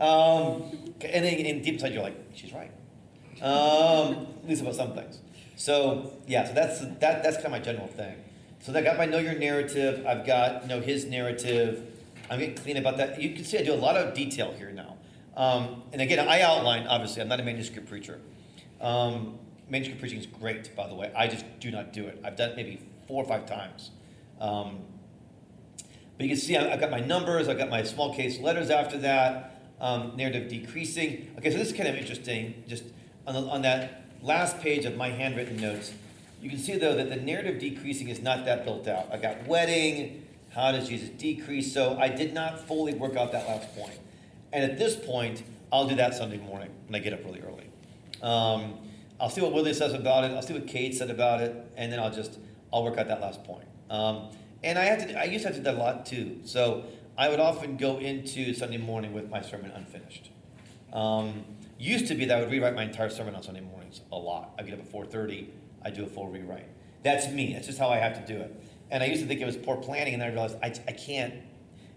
[0.00, 2.70] Um, and then in deep inside, you're like, she's right.
[3.42, 5.20] Um, at least about some things.
[5.56, 7.22] So yeah, so that's that.
[7.22, 8.16] That's kind of my general thing.
[8.60, 10.04] So I got my know your narrative.
[10.06, 11.86] I've got know his narrative.
[12.30, 13.20] I'm getting clean about that.
[13.20, 14.96] You can see I do a lot of detail here now.
[15.36, 16.86] Um, and again, I outline.
[16.86, 18.20] Obviously, I'm not a manuscript preacher.
[18.84, 19.38] Um,
[19.70, 21.10] manuscript preaching is great, by the way.
[21.16, 22.20] I just do not do it.
[22.22, 23.90] I've done it maybe four or five times.
[24.40, 24.80] Um,
[26.16, 28.98] but you can see I've got my numbers, I've got my small case letters after
[28.98, 31.34] that, um, narrative decreasing.
[31.38, 32.62] Okay, so this is kind of interesting.
[32.68, 32.84] Just
[33.26, 35.92] on, the, on that last page of my handwritten notes,
[36.42, 39.08] you can see though that the narrative decreasing is not that built out.
[39.10, 41.72] I got wedding, how does Jesus decrease?
[41.72, 43.98] So I did not fully work out that last point.
[44.52, 45.42] And at this point,
[45.72, 47.70] I'll do that Sunday morning when I get up really early.
[48.24, 48.78] Um,
[49.20, 50.32] I'll see what Willie says about it.
[50.32, 52.38] I'll see what Kate said about it, and then I'll just
[52.72, 53.68] I'll work out that last point.
[53.90, 54.30] Um,
[54.64, 56.40] and I had to, I used to have to do that a lot too.
[56.44, 56.84] So
[57.16, 60.30] I would often go into Sunday morning with my sermon unfinished.
[60.92, 61.44] Um,
[61.78, 64.54] used to be that I would rewrite my entire sermon on Sunday mornings a lot.
[64.58, 65.48] I get up at 4:30,
[65.84, 66.66] I do a full rewrite.
[67.02, 67.52] That's me.
[67.52, 68.54] That's just how I have to do it.
[68.90, 70.92] And I used to think it was poor planning, and then I realized I, I
[70.92, 71.34] can't.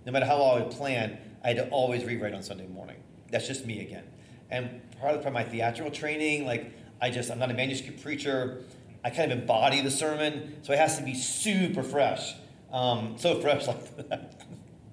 [0.06, 2.98] No matter how I would plan, I had to always rewrite on Sunday morning.
[3.32, 4.04] That's just me again.
[4.50, 8.64] And part of my theatrical training, like I just I'm not a manuscript preacher.
[9.04, 12.34] I kind of embody the sermon, so it has to be super fresh.
[12.72, 13.78] Um, so fresh, like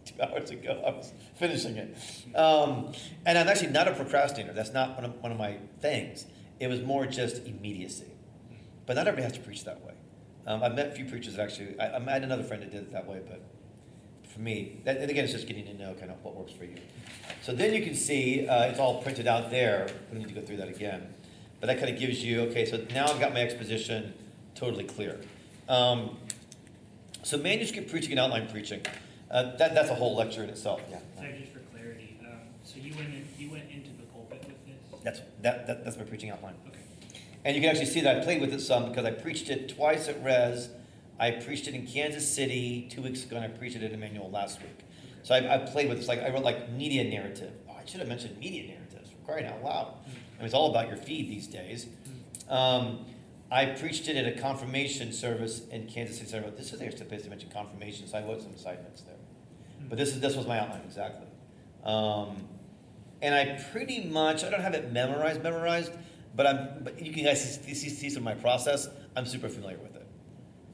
[0.05, 1.97] two hours ago, I was finishing it.
[2.37, 2.93] Um,
[3.27, 4.53] and I'm actually not a procrastinator.
[4.53, 6.27] That's not one of, one of my things.
[6.61, 8.07] It was more just immediacy.
[8.87, 9.95] But not everybody has to preach that way.
[10.47, 12.83] Um, I've met a few preachers that actually, I, I had another friend that did
[12.83, 13.43] it that way, but
[14.35, 16.65] for me, that, and again, it's just getting to know kind of what works for
[16.65, 16.75] you.
[17.43, 19.87] So then you can see uh, it's all printed out there.
[20.13, 21.15] We need to go through that again.
[21.61, 24.13] But that kind of gives you, okay, so now I've got my exposition
[24.57, 25.21] totally clear.
[25.69, 26.17] Um,
[27.23, 28.81] so manuscript preaching and outline preaching,
[29.31, 30.83] uh, that, that's a whole lecture in itself.
[30.91, 30.99] Yeah.
[31.17, 34.67] So just for clarity, um, so you went in, you went into the pulpit with
[34.67, 35.03] this?
[35.05, 36.55] That's, that, that, that's my preaching outline.
[36.67, 36.81] Okay.
[37.45, 39.69] And you can actually see that I played with it some because I preached it
[39.69, 40.71] twice at Res.
[41.19, 44.31] I preached it in Kansas City two weeks ago, and I preached it at Emmanuel
[44.31, 44.81] last week.
[45.23, 46.09] So I, I played with this.
[46.09, 47.53] Like I wrote like media narrative.
[47.69, 49.95] Oh, I should have mentioned media narratives for crying out loud.
[50.07, 51.87] I mean, it's all about your feed these days.
[52.49, 53.07] Um,
[53.51, 56.31] I preached it at a confirmation service in Kansas City.
[56.31, 58.83] So I wrote, this is their supposed to mention confirmation, so I wrote some side
[58.83, 59.15] notes there.
[59.89, 61.27] But this is this was my outline exactly.
[61.85, 62.49] Um,
[63.23, 65.93] and I pretty much I don't have it memorized, memorized,
[66.35, 66.83] but I'm.
[66.83, 68.89] But you can guys see, see, see some of my process.
[69.17, 70.04] I'm super familiar with it,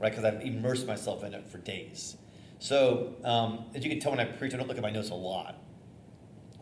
[0.01, 0.11] right?
[0.11, 2.17] Because I've immersed myself in it for days.
[2.59, 5.11] So um, as you can tell when I preach, I don't look at my notes
[5.11, 5.57] a lot.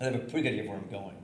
[0.01, 1.17] I have a pretty good idea of where I'm going.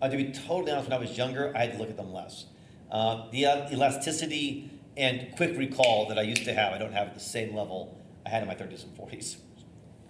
[0.00, 2.12] Uh, to be totally honest, when I was younger, I had to look at them
[2.12, 2.46] less.
[2.90, 7.08] Uh, the uh, elasticity and quick recall that I used to have, I don't have
[7.08, 9.36] at the same level I had in my 30s and 40s.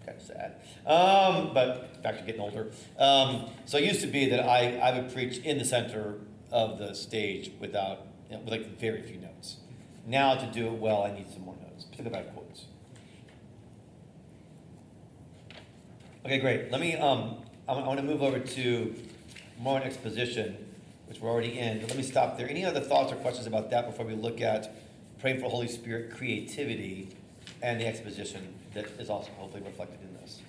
[0.05, 0.57] Kind of sad.
[0.87, 2.71] Um, but in fact, I'm getting older.
[2.99, 6.17] Um, so it used to be that I, I would preach in the center
[6.53, 9.57] of the stage without, you know, with like very few notes.
[10.07, 12.67] Now to do it well, I need some more notes, particularly about quotes.
[16.25, 16.71] Okay, great.
[16.71, 17.37] Let me, um,
[17.69, 18.95] I want to move over to
[19.59, 20.57] more exposition,
[21.07, 21.81] which we're already in.
[21.81, 22.49] But let me stop there.
[22.49, 24.75] Any other thoughts or questions about that before we look at
[25.21, 27.09] praying for Holy Spirit creativity
[27.62, 30.40] and the exposition that is also hopefully reflected in this?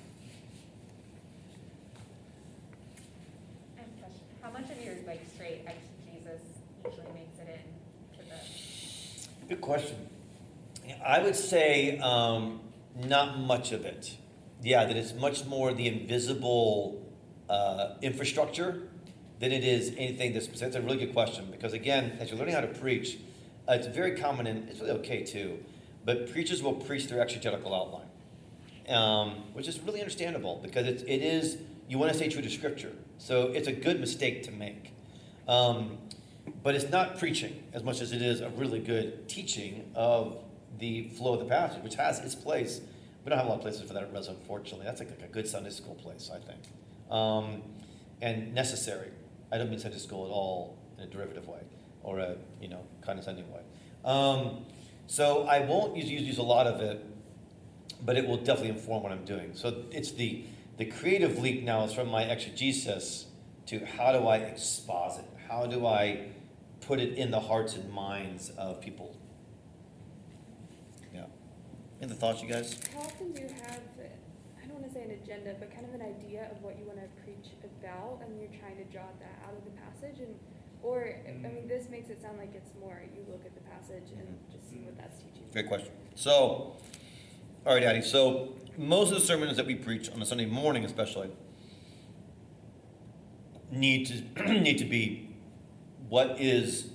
[3.78, 4.22] I have a question.
[4.41, 6.41] How much of your like straight exegesis
[6.86, 8.36] usually makes it in to the?
[9.47, 10.10] Good question.
[11.05, 12.62] I would say um,
[12.95, 14.17] not much of it.
[14.63, 17.05] Yeah, that it's much more the invisible
[17.47, 18.88] uh, infrastructure
[19.39, 20.47] than it is anything that's.
[20.47, 23.19] That's a really good question because, again, as you're learning how to preach,
[23.69, 25.60] uh, it's very common and it's really okay too,
[26.03, 28.08] but preachers will preach their exegetical outline,
[28.89, 32.49] um, which is really understandable because it's, it is, you want to stay true to
[32.49, 32.93] Scripture.
[33.19, 34.93] So it's a good mistake to make.
[35.47, 35.99] Um,
[36.63, 40.38] but it's not preaching as much as it is a really good teaching of
[40.79, 42.81] the flow of the passage, which has its place.
[43.23, 44.86] We don't have a lot of places for that at Res, unfortunately.
[44.86, 46.62] That's like, a good Sunday school place, I think.
[47.10, 47.62] Um,
[48.21, 49.10] and necessary.
[49.51, 51.62] I don't mean Sunday school at all in a derivative way
[52.03, 53.62] or a you know condescending way.
[54.03, 54.65] Um,
[55.08, 57.03] so I won't use, use use a lot of it,
[58.03, 59.51] but it will definitely inform what I'm doing.
[59.55, 60.43] So it's the
[60.77, 63.25] the creative leap now is from my exegesis
[63.67, 65.25] to how do I exposit?
[65.47, 66.27] How do I
[66.88, 69.17] put it in the hearts and minds of people?
[71.13, 71.26] Yeah.
[72.02, 72.80] Any other thoughts, you guys?
[72.93, 73.82] How often do you have,
[74.62, 76.86] I don't want to say an agenda, but kind of an idea of what you
[76.86, 77.54] want to preach
[77.95, 80.36] about, and you're trying to draw that out of the passage, and
[80.84, 81.67] or I mean, mm.
[81.67, 84.52] this makes it sound like it's more you look at the passage and mm-hmm.
[84.52, 85.43] just see what that's teaching.
[85.52, 85.91] Great question.
[86.13, 86.78] So,
[87.65, 88.02] all right, Addie.
[88.02, 91.30] So most of the sermons that we preach on a Sunday morning, especially,
[93.71, 95.35] need to need to be
[96.10, 96.89] what is,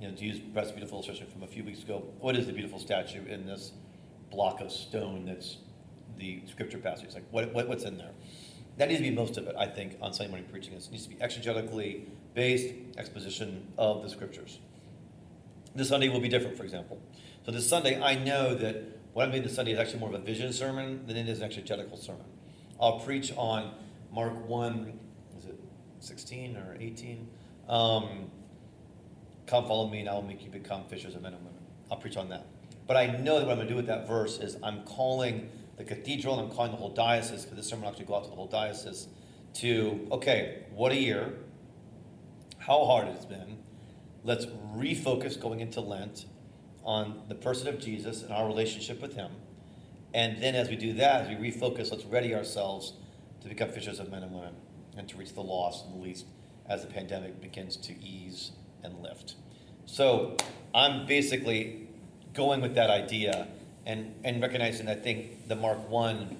[0.00, 2.04] you know, to use a beautiful illustration from a few weeks ago.
[2.20, 3.72] What is the beautiful statue in this
[4.30, 5.58] block of stone that's
[6.18, 7.14] the scripture passage?
[7.14, 8.12] Like what, what what's in there?
[8.76, 10.72] That needs to be most of it, I think, on Sunday morning preaching.
[10.72, 14.58] It needs to be exegetically based exposition of the scriptures.
[15.76, 17.00] This Sunday will be different, for example.
[17.44, 18.76] So this Sunday, I know that
[19.12, 21.44] what I'm this Sunday is actually more of a vision sermon than it is an
[21.44, 22.26] exegetical sermon.
[22.80, 23.74] I'll preach on
[24.12, 24.98] Mark 1,
[25.38, 25.58] is it
[26.00, 27.28] 16 or 18?
[27.68, 28.30] Um,
[29.46, 31.60] Come follow me and I will make you become fishers of men and women.
[31.90, 32.46] I'll preach on that.
[32.86, 35.50] But I know that what I'm going to do with that verse is I'm calling
[35.76, 38.24] the cathedral and I'm calling the whole diocese, because this sermon will actually go out
[38.24, 39.08] to the whole diocese,
[39.54, 41.34] to, okay, what a year,
[42.58, 43.58] how hard it's been.
[44.22, 46.26] Let's refocus going into Lent
[46.82, 49.32] on the person of Jesus and our relationship with Him.
[50.12, 52.94] And then as we do that, as we refocus, let's ready ourselves
[53.42, 54.54] to become fishers of men and women
[54.96, 56.26] and to reach the lost and the least
[56.66, 58.52] as the pandemic begins to ease
[58.84, 59.34] and lift.
[59.86, 60.36] So
[60.74, 61.88] I'm basically
[62.34, 63.48] going with that idea
[63.86, 66.36] and, and recognizing I think the Mark 1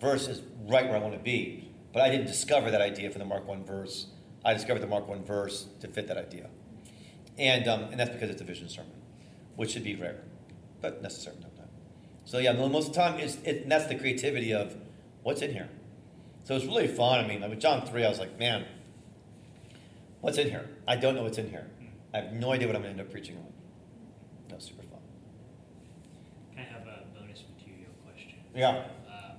[0.00, 1.70] verse is right where I want to be.
[1.92, 4.06] But I didn't discover that idea from the Mark 1 verse.
[4.44, 6.48] I discovered the Mark 1 verse to fit that idea.
[7.38, 8.92] And, um, and that's because it's a vision sermon,
[9.56, 10.22] which should be rare,
[10.80, 11.70] but necessary sometimes.
[12.24, 14.76] So yeah, most of the time, it's, it, that's the creativity of
[15.22, 15.68] what's in here.
[16.44, 17.24] So it's really fun.
[17.24, 18.64] I mean, with John 3, I was like, man,
[20.20, 20.68] what's in here?
[20.86, 21.66] I don't know what's in here.
[22.14, 23.46] I have no idea what I'm going to end up preaching on.
[24.48, 24.98] That was super fun.
[26.54, 28.38] Can I have a bonus material question.
[28.54, 28.84] Yeah.
[29.08, 29.34] Uh,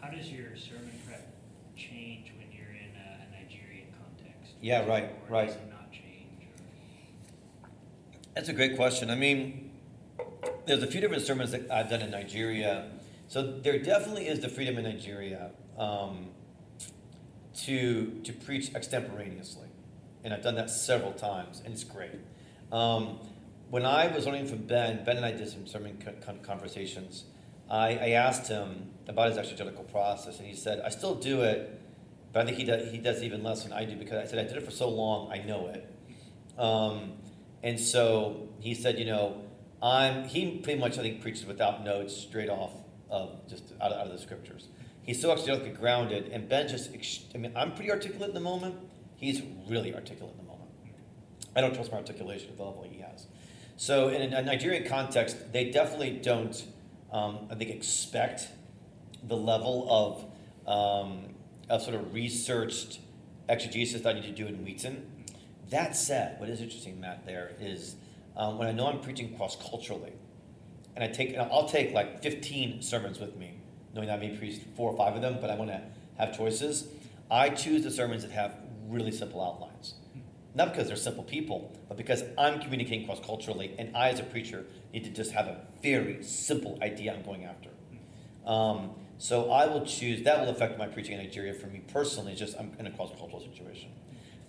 [0.00, 1.26] How does your sermon prep
[1.76, 4.52] change when you're in a a Nigerian context?
[4.60, 5.46] Yeah, right, Or right.
[5.46, 6.42] does it not change?
[7.64, 7.68] or-
[8.34, 9.08] That's a great question.
[9.10, 9.70] I mean,
[10.66, 12.90] there's a few different sermons that I've done in Nigeria.
[13.28, 16.28] So there definitely is the freedom in Nigeria um,
[17.64, 19.67] to to preach extemporaneously,
[20.24, 22.20] and I've done that several times, and it's great.
[22.72, 23.18] Um,
[23.70, 27.24] when I was learning from Ben, Ben and I did some sermon co- con- conversations.
[27.70, 31.80] I, I asked him about his exegetical process, and he said, "I still do it,
[32.32, 34.38] but I think he does, he does even less than I do because I said
[34.38, 35.86] I did it for so long, I know it."
[36.58, 37.12] Um,
[37.62, 39.42] and so he said, you know,
[39.82, 42.72] I'm, he pretty much, I think, preaches without notes, straight off
[43.10, 44.68] of just out of, out of the scriptures.
[45.02, 46.90] He's so exegetically grounded, and Ben just,
[47.34, 48.76] I mean, I'm pretty articulate in the moment.
[49.18, 50.70] He's really articulate in the moment.
[51.54, 53.26] I don't trust my articulation at the level he has.
[53.76, 56.64] So, in a Nigerian context, they definitely don't,
[57.12, 58.48] um, I think, expect
[59.22, 60.24] the level of,
[60.66, 61.34] um,
[61.68, 63.00] of sort of researched
[63.48, 65.04] exegesis that I need to do in Wheaton.
[65.70, 67.96] That said, what is interesting, Matt, there is
[68.38, 70.12] um, when I know I'm preaching cross culturally,
[70.94, 73.58] and I take, and I'll take like 15 sermons with me,
[73.94, 75.82] knowing that I may preach four or five of them, but I want to
[76.18, 76.86] have choices.
[77.30, 78.54] I choose the sermons that have
[78.88, 79.94] really simple outlines.
[80.54, 84.24] Not because they're simple people, but because I'm communicating cross culturally, and I, as a
[84.24, 87.70] preacher, need to just have a very simple idea I'm going after.
[88.44, 92.34] Um, so I will choose, that will affect my preaching in Nigeria for me personally,
[92.34, 93.90] just I'm in a cross cultural situation.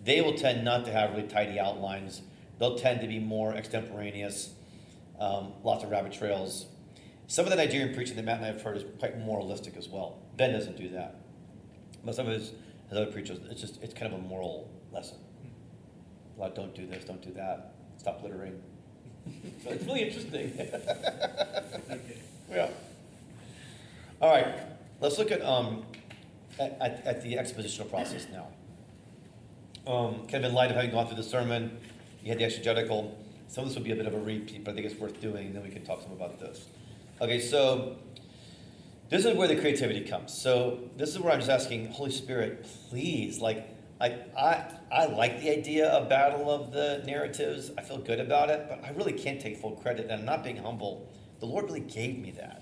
[0.04, 2.22] They will tend not to have really tidy outlines,
[2.58, 4.54] they'll tend to be more extemporaneous,
[5.20, 6.68] um, lots of rabbit trails.
[7.28, 9.88] Some of the Nigerian preaching that Matt and I have heard is quite moralistic as
[9.88, 10.20] well.
[10.38, 11.20] Ben doesn't do that.
[12.04, 12.54] But some of his,
[12.90, 15.18] his other preachers, it's just, it's kind of a moral lesson.
[16.38, 18.62] A lot, don't do this, don't do that, stop littering.
[19.64, 20.54] so it's really interesting.
[22.52, 22.68] Yeah.
[24.22, 24.56] All right,
[25.02, 25.86] let's look at, um,
[26.60, 28.48] at, at, at the expositional process now.
[29.86, 31.78] Um, kind of in light of having gone through the sermon,
[32.24, 33.18] you had the exegetical.
[33.48, 35.22] Some of this will be a bit of a repeat, but I think it's worth
[35.22, 36.66] doing, and then we can talk some about this.
[37.22, 37.98] Okay, so
[39.10, 40.34] this is where the creativity comes.
[40.34, 43.68] So this is where I'm just asking, Holy Spirit, please, like,
[44.00, 47.72] I, I, I like the idea of battle of the narratives.
[47.78, 50.44] I feel good about it, but I really can't take full credit, and I'm not
[50.44, 51.10] being humble.
[51.40, 52.62] The Lord really gave me that.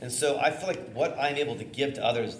[0.00, 2.36] And so I feel like what I'm able to give to others,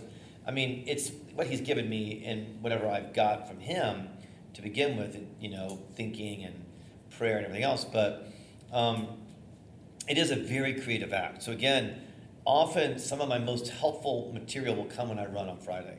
[0.47, 4.09] I mean, it's what He's given me and whatever I've got from Him
[4.55, 6.65] to begin with, you know, thinking and
[7.19, 7.85] prayer and everything else.
[7.85, 8.27] But
[8.73, 9.09] um,
[10.09, 11.43] it is a very creative act.
[11.43, 12.01] So again,
[12.47, 15.99] often some of my most helpful material will come when I run on Friday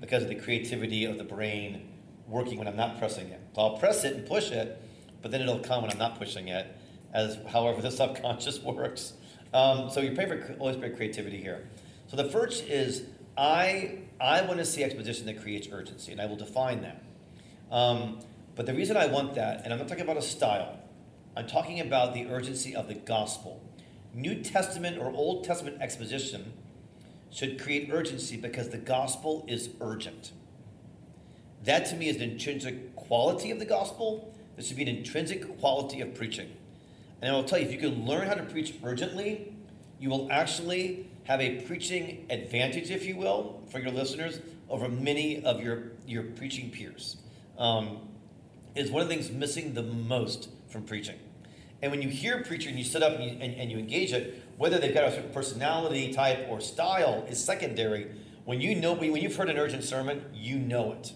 [0.00, 1.88] because of the creativity of the brain
[2.26, 3.40] working when I'm not pressing it.
[3.54, 4.80] So I'll press it and push it,
[5.22, 6.66] but then it'll come when I'm not pushing it,
[7.12, 9.14] as however the subconscious works.
[9.52, 11.68] Um, so you're praying for Holy Spirit creativity here.
[12.06, 13.04] So the first is
[13.36, 17.02] I I want to see exposition that creates urgency, and I will define that.
[17.70, 18.20] Um,
[18.56, 20.78] but the reason I want that, and I'm not talking about a style,
[21.36, 23.62] I'm talking about the urgency of the gospel.
[24.18, 26.52] New Testament or Old Testament exposition
[27.30, 30.32] should create urgency because the gospel is urgent.
[31.64, 34.34] That to me is an intrinsic quality of the gospel.
[34.56, 36.50] There should be an intrinsic quality of preaching.
[37.22, 39.52] And I will tell you, if you can learn how to preach urgently,
[40.00, 45.44] you will actually have a preaching advantage, if you will, for your listeners over many
[45.44, 47.18] of your, your preaching peers.
[47.56, 47.98] Um,
[48.74, 51.18] is one of the things missing the most from preaching.
[51.80, 53.78] And when you hear a preacher and you sit up and you, and, and you
[53.78, 58.08] engage it, whether they've got a certain personality type or style is secondary.
[58.44, 61.12] When you know, when you've heard an urgent sermon, you know it.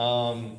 [0.00, 0.58] Um,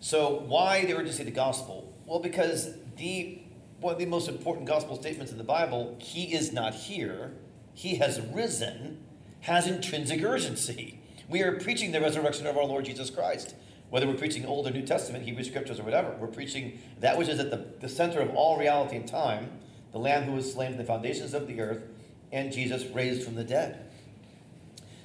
[0.00, 1.92] so why the urgency of the gospel?
[2.06, 3.42] Well, because the
[3.80, 7.32] one of the most important gospel statements in the Bible, he is not here,
[7.74, 9.04] he has risen,
[9.40, 11.00] has intrinsic urgency.
[11.28, 13.54] We are preaching the resurrection of our Lord Jesus Christ.
[13.90, 17.28] Whether we're preaching Old or New Testament, Hebrew scriptures or whatever, we're preaching that which
[17.28, 19.50] is at the, the center of all reality and time,
[19.92, 21.82] the Lamb who was slain from the foundations of the earth,
[22.30, 23.90] and Jesus raised from the dead.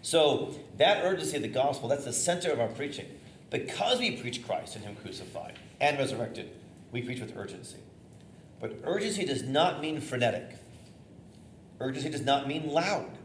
[0.02, 3.06] So that urgency of the gospel, that's the center of our preaching.
[3.50, 6.50] Because we preach Christ and Him crucified and resurrected,
[6.92, 7.78] we preach with urgency.
[8.60, 10.58] But urgency does not mean frenetic.
[11.80, 13.18] Urgency does not mean loud.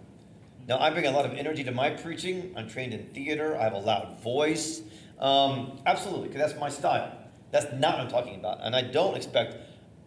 [0.68, 2.52] Now, I bring a lot of energy to my preaching.
[2.56, 3.56] I'm trained in theater.
[3.56, 4.82] I have a loud voice.
[5.18, 7.12] Um, absolutely, because that's my style.
[7.50, 8.58] That's not what I'm talking about.
[8.62, 9.56] And I don't expect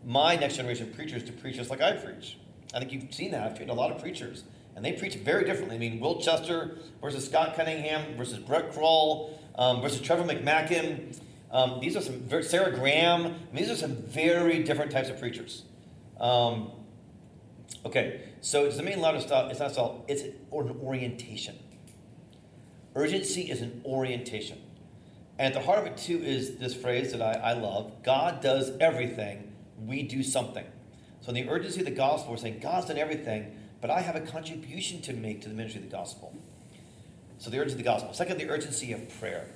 [0.06, 2.38] my next generation preachers to preach just like I preach.
[2.74, 3.44] I think you've seen that.
[3.44, 4.44] I've trained a lot of preachers,
[4.76, 5.76] and they preach very differently.
[5.76, 11.20] I mean, Will Chester versus Scott Cunningham versus Brett Kroll um, versus Trevor McMakin.
[11.52, 13.26] Um, these are some very, Sarah Graham.
[13.26, 15.66] I mean, these are some very different types of preachers.
[16.20, 16.72] Um,
[17.86, 19.52] okay, so it's the main louder stuff.
[19.52, 20.06] It's not all.
[20.08, 21.58] It's an orientation.
[22.96, 24.60] Urgency is an orientation.
[25.42, 28.42] And at the heart of it, too, is this phrase that I, I love God
[28.42, 30.66] does everything, we do something.
[31.22, 34.16] So, in the urgency of the gospel, we're saying God's done everything, but I have
[34.16, 36.38] a contribution to make to the ministry of the gospel.
[37.40, 38.14] So, the urgency of the gospel.
[38.14, 39.48] Second, the urgency of prayer.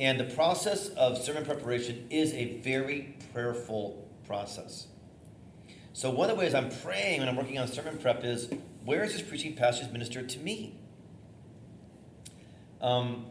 [0.00, 4.88] And the process of sermon preparation is a very prayerful process.
[5.92, 8.52] So, one of the ways I'm praying when I'm working on sermon prep is
[8.84, 10.74] where is this preaching passage ministered to me?
[12.80, 13.26] Um,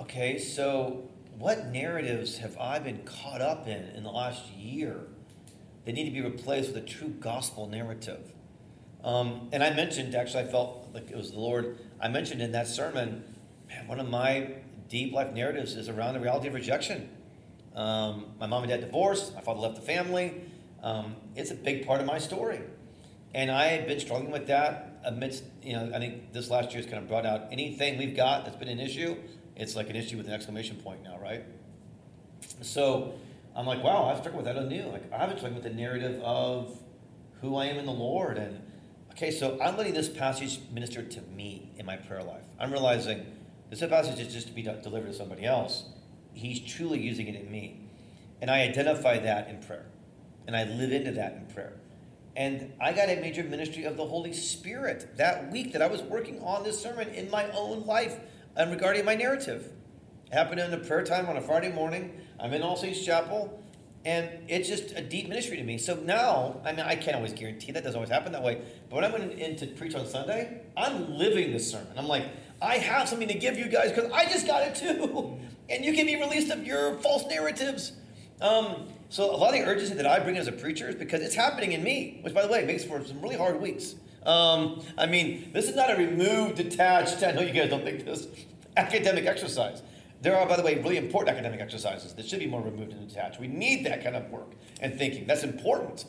[0.00, 5.00] okay, so what narratives have I been caught up in in the last year
[5.84, 8.32] that need to be replaced with a true gospel narrative?
[9.02, 11.78] Um, and I mentioned, actually, I felt like it was the Lord.
[12.00, 13.24] I mentioned in that sermon,
[13.68, 14.54] man, one of my
[14.88, 17.08] deep life narratives is around the reality of rejection.
[17.74, 20.42] Um, my mom and dad divorced, my father left the family.
[20.82, 22.60] Um, it's a big part of my story.
[23.32, 26.82] And I had been struggling with that amidst, you know, I think this last year
[26.82, 29.16] has kind of brought out anything we've got that's been an issue,
[29.60, 31.44] it's like an issue with an exclamation point now, right?
[32.62, 33.12] So
[33.54, 34.84] I'm like, wow, I've struggled with that anew.
[34.86, 36.80] Like, I've been struggling with the narrative of
[37.42, 38.38] who I am in the Lord.
[38.38, 38.62] And,
[39.12, 42.44] okay, so I'm letting this passage minister to me in my prayer life.
[42.58, 43.26] I'm realizing
[43.68, 45.84] this passage is just to be delivered to somebody else.
[46.32, 47.80] He's truly using it in me.
[48.40, 49.84] And I identify that in prayer.
[50.46, 51.74] And I live into that in prayer.
[52.34, 56.00] And I got a major ministry of the Holy Spirit that week that I was
[56.00, 58.16] working on this sermon in my own life
[58.56, 59.70] and regarding my narrative.
[60.26, 62.20] It happened in the prayer time on a Friday morning.
[62.38, 63.62] I'm in All Saints Chapel,
[64.04, 65.78] and it's just a deep ministry to me.
[65.78, 68.60] So now, I mean, I can't always guarantee that doesn't always happen that way.
[68.88, 71.92] But when I went in to preach on Sunday, I'm living this sermon.
[71.96, 72.28] I'm like,
[72.62, 75.38] I have something to give you guys because I just got it too.
[75.70, 77.92] And you can be released of your false narratives.
[78.40, 81.22] Um, so a lot of the urgency that I bring as a preacher is because
[81.22, 83.94] it's happening in me, which, by the way, makes for some really hard weeks.
[84.24, 88.04] Um, I mean, this is not a removed, detached, I know you guys don't think
[88.04, 88.26] this,
[88.76, 89.82] academic exercise.
[90.22, 93.08] There are, by the way, really important academic exercises that should be more removed and
[93.08, 93.40] detached.
[93.40, 95.26] We need that kind of work and thinking.
[95.26, 96.04] That's important.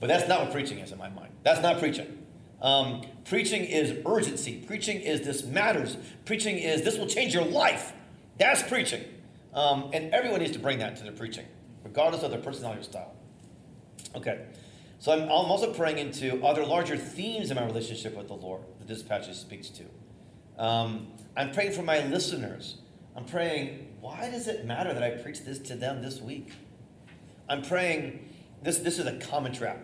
[0.00, 1.32] But that's not what preaching is in my mind.
[1.44, 2.18] That's not preaching.
[2.60, 4.62] Um, preaching is urgency.
[4.66, 5.96] Preaching is this matters.
[6.26, 7.92] Preaching is this will change your life.
[8.38, 9.04] That's preaching.
[9.54, 11.46] Um, and everyone needs to bring that to their preaching,
[11.84, 13.14] regardless of their personality or style.
[14.14, 14.44] Okay.
[15.04, 18.62] So I'm, I'm also praying into other larger themes in my relationship with the Lord
[18.78, 19.84] that this passage speaks to.
[20.58, 22.78] Um, I'm praying for my listeners.
[23.14, 26.52] I'm praying, why does it matter that I preach this to them this week?
[27.50, 28.30] I'm praying,
[28.62, 29.78] this, this is a common trap.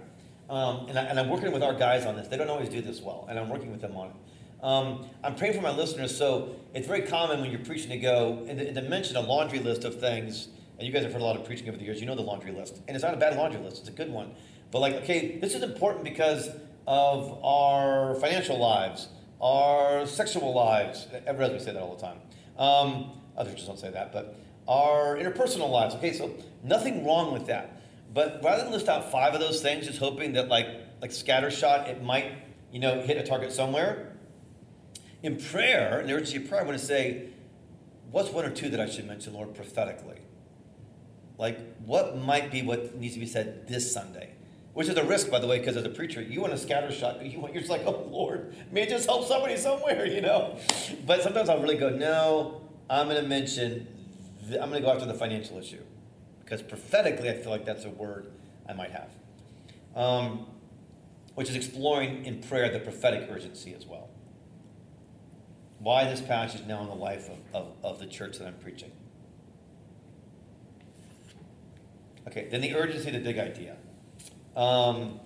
[0.48, 2.28] Um, and, I, I'm working with our guys on this.
[2.28, 4.64] They don't always do this well, and I'm working with them on it.
[4.64, 8.46] Um, I'm praying for my listeners, so it's very common when you're preaching to go
[8.48, 10.48] and and to, mention a laundry list of things.
[10.78, 12.00] And you guys have heard a lot of preaching over the years.
[12.00, 14.10] You know the laundry list, and it's not a bad laundry list; it's a good
[14.10, 14.32] one.
[14.70, 16.48] But like, okay, this is important because
[16.86, 19.08] of our financial lives,
[19.40, 21.06] our sexual lives.
[21.26, 22.18] Everybody say that all the time.
[22.58, 24.36] Um, others just don't say that, but
[24.68, 25.94] our interpersonal lives.
[25.96, 27.82] Okay, so nothing wrong with that.
[28.12, 30.66] But rather than list out five of those things, just hoping that like
[31.00, 32.32] like scattershot, it might
[32.72, 34.10] you know hit a target somewhere
[35.22, 37.28] in prayer, in the urgency of prayer, I want to say,
[38.10, 40.18] what's one or two that I should mention, Lord, prophetically?
[41.38, 44.34] Like, what might be what needs to be said this Sunday?
[44.80, 46.90] Which is a risk, by the way, because as a preacher, you want a scatter
[46.90, 47.22] shot.
[47.22, 50.56] You want, you're just like, oh, Lord, may just help somebody somewhere, you know?
[51.06, 53.86] But sometimes I'll really go, no, I'm going to mention,
[54.48, 55.82] the, I'm going to go after the financial issue.
[56.42, 58.32] Because prophetically, I feel like that's a word
[58.66, 59.10] I might have.
[59.94, 60.46] Um,
[61.34, 64.08] which is exploring in prayer the prophetic urgency as well
[65.78, 68.92] why this passage now in the life of, of, of the church that I'm preaching.
[72.26, 73.76] Okay, then the urgency, the big idea.
[74.57, 75.20] Um,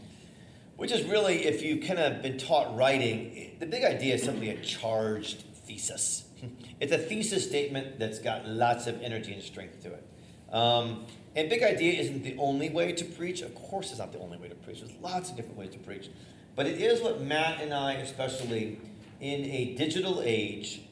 [0.77, 4.51] which is really, if you've kind of been taught writing, the big idea is simply
[4.51, 6.25] a charged thesis.
[6.81, 10.07] It's a thesis statement that's got lots of energy and strength to it.
[10.53, 13.41] Um, and big idea isn't the only way to preach.
[13.41, 14.81] Of course, it's not the only way to preach.
[14.81, 16.11] There's lots of different ways to preach.
[16.55, 18.79] but it is what Matt and I, especially
[19.20, 20.83] in a digital age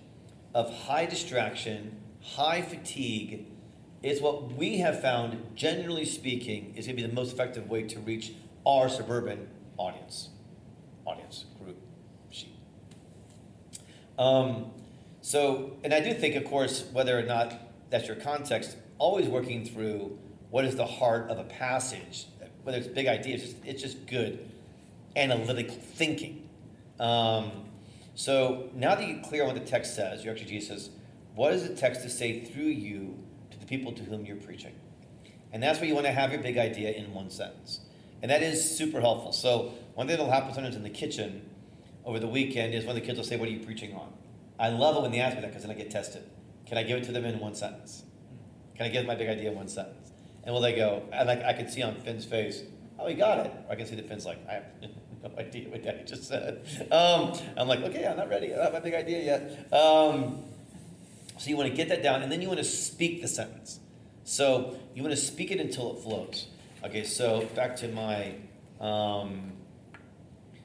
[0.55, 3.47] of high distraction, high fatigue,
[4.03, 7.83] is what we have found, generally speaking, is going to be the most effective way
[7.85, 8.33] to reach
[8.67, 10.31] our suburban audience,
[11.05, 11.77] audience group,
[12.31, 12.55] sheep.
[14.19, 14.73] Um,
[15.21, 17.55] so, and I do think, of course, whether or not
[17.91, 20.19] that's your context, always working through
[20.51, 22.27] what is the heart of a passage,
[22.65, 24.49] whether it's big ideas, it's just, it's just good
[25.17, 26.49] analytical thinking.
[26.99, 27.51] Um,
[28.15, 30.91] so now that you're clear on what the text says, your exegesis
[31.35, 33.19] what does the text to say through you
[33.63, 34.75] the people to whom you're preaching?
[35.53, 37.81] And that's where you want to have your big idea in one sentence.
[38.23, 39.33] And that is super helpful.
[39.33, 41.49] So one thing that'll happen sometimes in the kitchen
[42.05, 44.13] over the weekend is when the kids will say, What are you preaching on?
[44.59, 46.23] I love it when they ask me that because then I get tested.
[46.67, 48.05] Can I give it to them in one sentence?
[48.77, 50.13] Can I give my big idea in one sentence?
[50.45, 52.63] And will they go, and I, I can see on Finn's face,
[52.99, 53.53] oh, he got it.
[53.67, 54.65] Or I can see that Finn's like, I have
[55.23, 56.65] no idea what Daddy just said.
[56.91, 58.53] Um, I'm like, okay, I'm not ready.
[58.53, 59.73] I don't have my big idea yet.
[59.73, 60.45] Um,
[61.43, 63.81] so you want to get that down, and then you want to speak the sentence.
[64.23, 66.47] So you want to speak it until it flows.
[66.85, 68.35] Okay, so back to my.
[68.81, 69.51] Um,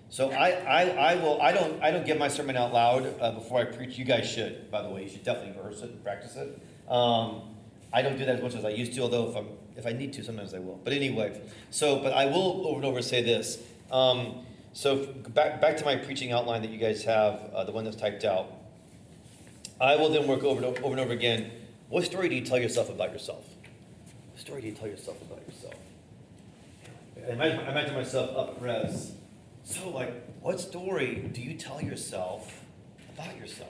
[0.10, 3.32] so I, I, I will I don't I don't give my sermon out loud uh,
[3.32, 3.98] before I preach.
[3.98, 5.04] You guys should, by the way.
[5.04, 6.62] You should definitely rehearse it and practice it.
[6.88, 7.42] Um,
[7.92, 9.94] I don't do that as much as I used to, although if I'm if I
[9.94, 10.80] need to, sometimes I will.
[10.84, 13.64] But anyway, so but I will over and over say this.
[13.92, 17.84] Um, so back back to my preaching outline that you guys have, uh, the one
[17.84, 18.57] that's typed out.
[19.80, 21.52] I will then work over and over and over again.
[21.90, 23.46] What story do you tell yourself about yourself?
[24.32, 25.76] What story do you tell yourself about yourself?
[27.18, 29.12] I imagine, I imagine myself up at res.
[29.64, 32.64] So, like, what story do you tell yourself
[33.14, 33.70] about yourself?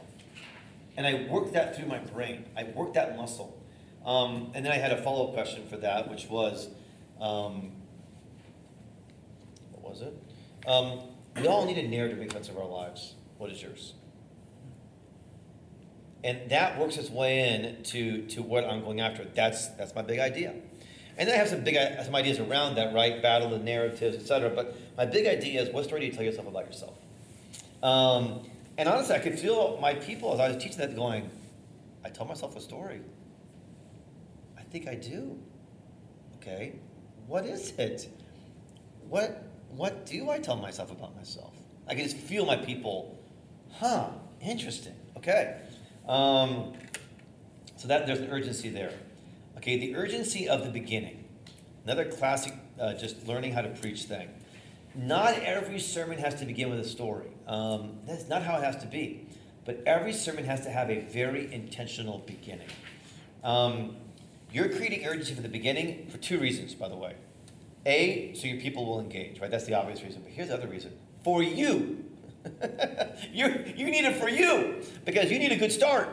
[0.96, 2.46] And I worked that through my brain.
[2.56, 3.62] I worked that muscle.
[4.06, 6.70] Um, and then I had a follow up question for that, which was
[7.20, 7.72] um,
[9.72, 10.14] what was it?
[10.66, 11.02] Um,
[11.36, 13.16] we all need a narrative to make sense of our lives.
[13.38, 13.94] What is yours?
[16.28, 19.24] And that works its way in to, to what I'm going after.
[19.24, 20.54] That's, that's my big idea.
[21.18, 23.22] And then I have some big some ideas around that, right?
[23.22, 24.50] Battle the narratives, etc.
[24.50, 26.96] But my big idea is what story do you tell yourself about yourself?
[27.82, 28.42] Um,
[28.78, 31.30] and honestly, I could feel my people as I was teaching that going,
[32.04, 33.00] I tell myself a story.
[34.58, 35.40] I think I do.
[36.42, 36.74] Okay,
[37.26, 38.10] what is it?
[39.08, 41.54] What what do I tell myself about myself?
[41.88, 43.18] I can just feel my people.
[43.72, 44.10] Huh?
[44.42, 44.94] Interesting.
[45.16, 45.56] Okay.
[46.08, 46.74] Um,
[47.76, 48.94] so that there's an urgency there.
[49.58, 51.26] Okay, the urgency of the beginning.
[51.84, 54.30] Another classic, uh, just learning how to preach thing.
[54.96, 57.28] Not every sermon has to begin with a story.
[57.48, 59.28] Um, that's not how it has to be.
[59.66, 62.70] But every sermon has to have a very intentional beginning.
[63.44, 63.98] Um,
[64.52, 67.16] you're creating urgency for the beginning for two reasons, by the way.
[67.86, 69.52] A, so your people will engage, right?
[69.52, 70.22] That's the obvious reason.
[70.22, 70.94] But here's the other reason
[71.24, 72.06] for you.
[73.32, 76.10] You you need it for you because you need a good start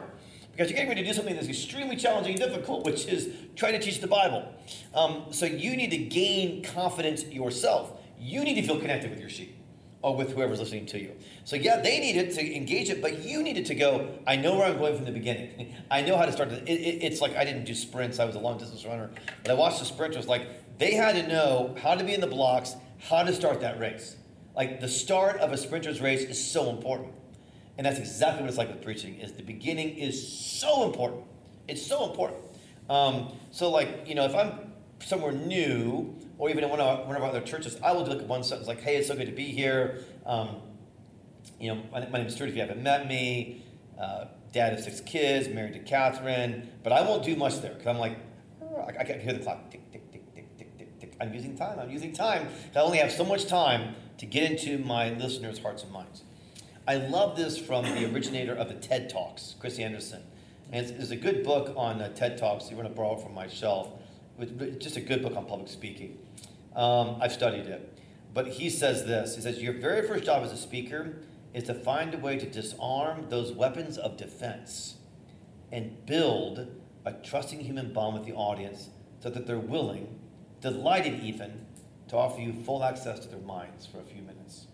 [0.55, 3.73] because you're getting ready to do something that's extremely challenging and difficult, which is trying
[3.73, 4.55] to teach the Bible.
[4.95, 8.01] Um, so you need to gain confidence yourself.
[8.21, 9.57] You need to feel connected with your sheep
[10.01, 11.13] or with whoever's listening to you.
[11.45, 14.17] So yeah, they needed to engage it, but you needed to go.
[14.29, 15.75] I know where I'm going from the beginning.
[15.91, 16.53] I know how to start.
[16.53, 18.21] It, it, it's like I didn't do sprints.
[18.21, 19.11] I was a long distance runner,
[19.43, 20.29] but I watched the sprinters.
[20.29, 23.81] Like they had to know how to be in the blocks, how to start that
[23.81, 24.17] race.
[24.57, 27.13] Like the start of a sprinter's race is so important.
[27.77, 29.19] And that's exactly what it's like with preaching.
[29.19, 31.23] Is the beginning is so important.
[31.67, 32.41] It's so important.
[32.89, 37.17] Um, so like you know, if I'm somewhere new, or even in one of, one
[37.17, 39.27] of our other churches, I will do like one sentence like, "Hey, it's so good
[39.27, 40.61] to be here." Um,
[41.59, 42.51] you know, my, my name is Stewart.
[42.51, 43.65] If you haven't met me,
[44.01, 47.89] uh, dad of six kids, married to Catherine, but I won't do much there because
[47.89, 48.19] I'm like,
[48.63, 51.17] I, I can hear the clock tick tick tick tick tick tick.
[51.21, 51.81] I'm using time.
[51.81, 52.49] I'm using time.
[52.77, 56.23] I only have so much time to get into my listeners' hearts and minds.
[56.87, 60.23] I love this from the originator of the TED Talks, Chris Anderson.
[60.71, 62.71] And it's, it's a good book on uh, TED Talks.
[62.71, 63.89] You want to borrow it from my shelf.
[64.39, 66.19] It's just a good book on public speaking.
[66.75, 67.91] Um, I've studied it.
[68.35, 71.15] But he says this He says, Your very first job as a speaker
[71.55, 74.97] is to find a way to disarm those weapons of defense
[75.71, 76.67] and build
[77.05, 78.91] a trusting human bond with the audience
[79.21, 80.19] so that they're willing,
[80.61, 81.65] delighted even,
[82.09, 84.67] to offer you full access to their minds for a few minutes.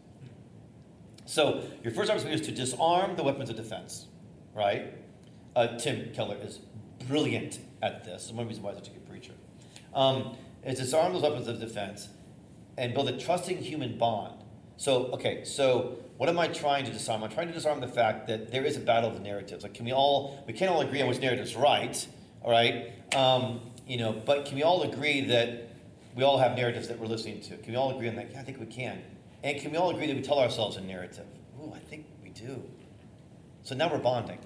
[1.26, 4.06] So your first opportunity is to disarm the weapons of defense,
[4.54, 4.94] right?
[5.54, 6.60] Uh, Tim Keller is
[7.06, 8.24] brilliant at this.
[8.24, 9.32] It's one reason why he's such a good preacher.
[9.94, 12.08] Um, is disarm those weapons of defense
[12.76, 14.42] and build a trusting human bond.
[14.76, 17.22] So, okay, so what am I trying to disarm?
[17.22, 19.62] I'm trying to disarm the fact that there is a battle of the narratives.
[19.62, 22.06] Like, can we all, we can't all agree on which narrative is right,
[22.42, 22.92] all right?
[23.14, 25.69] Um, you know, but can we all agree that
[26.14, 27.56] we all have narratives that we're listening to?
[27.58, 28.32] Can we all agree on that?
[28.32, 29.00] Yeah, I think we can.
[29.42, 31.26] And can we all agree that we tell ourselves a narrative?
[31.60, 32.62] Ooh, I think we do.
[33.62, 34.38] So now we're bonding.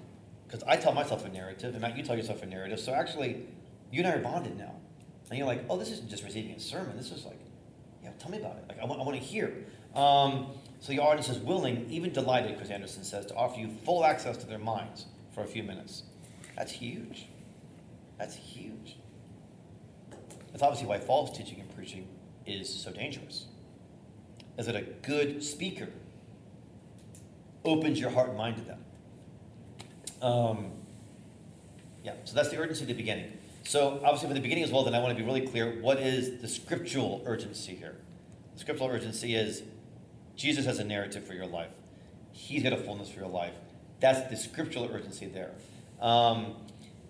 [0.47, 2.79] Because I tell myself a narrative, and Matt, you tell yourself a narrative.
[2.79, 3.47] So actually,
[3.91, 4.75] you and I are bonded now.
[5.31, 6.97] And you're like, oh, this isn't just receiving a sermon.
[6.97, 7.41] This is like,
[8.03, 8.65] yeah, tell me about it.
[8.69, 9.53] Like, I want, I want to hear.
[9.95, 10.49] Um,
[10.81, 14.37] so the audience is willing, even delighted, Chris Anderson says, to offer you full access
[14.37, 16.03] to their minds for a few minutes.
[16.57, 17.27] That's huge.
[18.19, 18.99] That's huge.
[20.55, 22.07] That's obviously why false teaching and preaching
[22.47, 23.47] is so dangerous.
[24.57, 25.89] Is that a good speaker
[27.65, 28.85] opens your heart and mind to them?
[30.23, 30.71] Um,
[32.05, 33.33] yeah, so that's the urgency at the beginning.
[33.65, 35.81] So obviously, for the beginning as well, then I want to be really clear.
[35.81, 37.97] What is the scriptural urgency here?
[38.53, 39.65] The scriptural urgency is
[40.37, 41.73] Jesus has a narrative for your life.
[42.31, 43.55] He's got a fullness for your life.
[43.99, 45.51] That's the scriptural urgency there.
[46.01, 46.55] Um,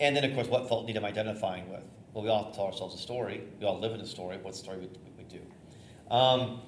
[0.01, 1.83] and then, of course, what fault need I'm identifying with?
[2.15, 3.43] Well, we all tell ourselves a story.
[3.59, 4.39] We all live in a story.
[4.41, 4.89] What story we,
[5.19, 5.41] we do?
[6.15, 6.61] Um,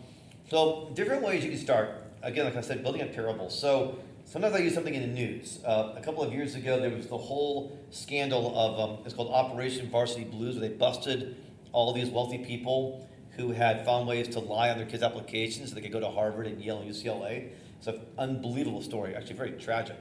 [0.51, 1.91] so, different ways you can start.
[2.23, 3.49] Again, like I said, building a parable.
[3.49, 5.61] So, sometimes I use something in the news.
[5.65, 9.33] Uh, a couple of years ago, there was the whole scandal of um, it's called
[9.33, 11.37] Operation Varsity Blues, where they busted
[11.71, 15.77] all these wealthy people who had found ways to lie on their kids' applications so
[15.77, 17.51] they could go to Harvard and Yale and UCLA.
[17.79, 19.97] It's an unbelievable story, actually very tragic.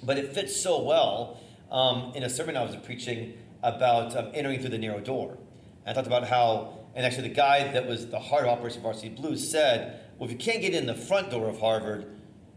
[0.00, 1.40] But it fits so well
[1.72, 5.38] um, in a sermon I was preaching about um, entering through the narrow door.
[5.84, 8.82] And I talked about how, and actually the guy that was the heart of Operation
[8.82, 12.04] Varsity Blues said, well, if you can't get in the front door of Harvard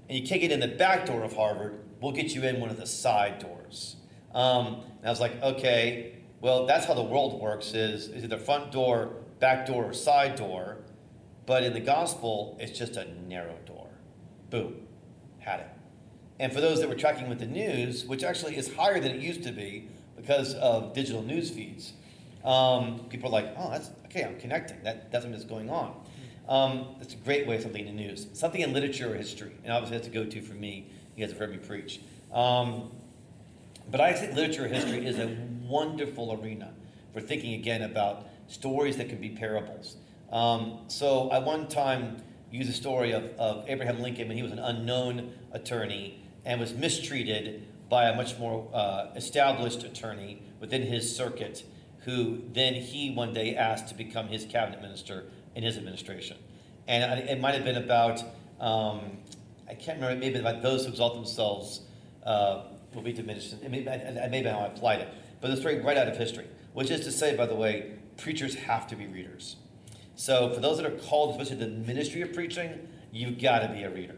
[0.10, 2.70] and you can't get in the back door of Harvard, we'll get you in one
[2.70, 3.96] of the side doors.
[4.34, 8.38] Um, and I was like, okay, well, that's how the world works is, is the
[8.38, 10.78] front door, back door, or side door.
[11.46, 13.88] But in the gospel, it's just a narrow door.
[14.50, 14.88] Boom.
[15.40, 15.70] Had it.
[16.40, 19.22] And for those that were tracking with the news, which actually is higher than it
[19.22, 19.90] used to be
[20.22, 21.94] because of digital news feeds,
[22.44, 24.82] um, people are like, oh, that's okay, I'm connecting.
[24.84, 25.96] That, that's what's going on.
[26.48, 28.28] Um, that's a great way of something in the news.
[28.34, 29.52] Something in literature or history.
[29.64, 30.88] And obviously, that's a go to for me.
[31.16, 32.02] You guys have heard me preach.
[32.34, 32.92] Um,
[33.90, 36.74] but I think literature or history is a wonderful arena
[37.14, 39.98] for thinking again about stories that can be parables.
[40.32, 44.52] Um, so I one time used a story of, of Abraham Lincoln when he was
[44.52, 51.14] an unknown attorney and was mistreated by a much more uh, established attorney within his
[51.14, 51.66] circuit,
[52.06, 55.26] who then he one day asked to become his cabinet minister
[55.56, 56.38] in his administration.
[56.88, 58.22] And it might have been about,
[58.62, 59.18] um,
[59.70, 61.82] I can't remember, maybe about those who exalt themselves
[62.26, 62.62] uh,
[62.96, 63.54] will be diminished.
[63.62, 63.84] It may,
[64.30, 65.10] maybe how I applied it.
[65.42, 68.56] But the story right out of history, which is to say, by the way, preachers
[68.56, 69.58] have to be readers.
[70.16, 73.84] So for those that are called, especially the ministry of preaching, you've got to be
[73.84, 74.16] a reader.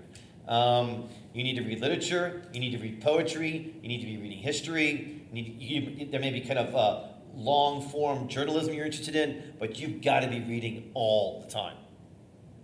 [0.47, 2.43] Um, you need to read literature.
[2.53, 3.73] You need to read poetry.
[3.81, 5.23] You need to be reading history.
[5.31, 9.55] You need, you, there may be kind of uh, long form journalism you're interested in,
[9.59, 11.77] but you've got to be reading all the time.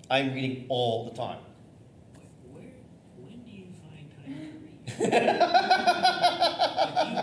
[0.09, 1.39] I'm reading all the time.
[2.51, 2.63] Where,
[3.17, 4.53] when do you find time
[4.85, 5.21] to read?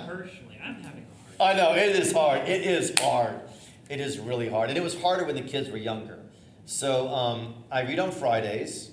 [0.07, 1.41] personally, I'm having a hard time.
[1.41, 2.49] I know, it is hard.
[2.49, 3.41] It is hard.
[3.89, 4.69] It is really hard.
[4.69, 6.19] And it was harder when the kids were younger.
[6.65, 8.91] So um, I read on Fridays,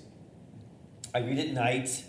[1.12, 2.04] I read at night,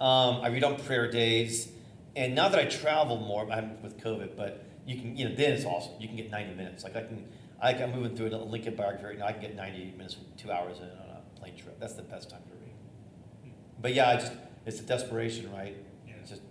[0.00, 1.70] um, I read on prayer days.
[2.16, 5.52] And now that I travel more, I'm with COVID, but you can, you know, then
[5.52, 5.92] it's awesome.
[6.00, 6.84] You can get 90 minutes.
[6.84, 7.24] Like I can,
[7.60, 9.26] I, am moving through a Lincoln biography right now.
[9.26, 11.78] I can get 90 minutes, two hours in on a plane trip.
[11.78, 13.52] That's the best time to read.
[13.80, 14.32] But yeah, I just,
[14.66, 15.76] it's a desperation, right?
[16.06, 16.14] Yeah.
[16.20, 16.42] It's just,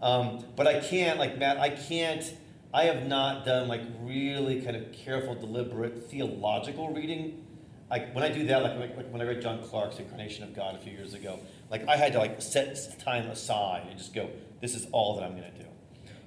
[0.00, 2.34] um, but I can't, like Matt, I can't,
[2.74, 7.44] I have not done like really kind of careful, deliberate theological reading.
[7.90, 10.54] Like when I do that, like, like, like when I read John Clark's Incarnation of
[10.54, 11.38] God a few years ago,
[11.72, 14.28] like I had to like set time aside and just go,
[14.60, 15.66] this is all that I'm going to do.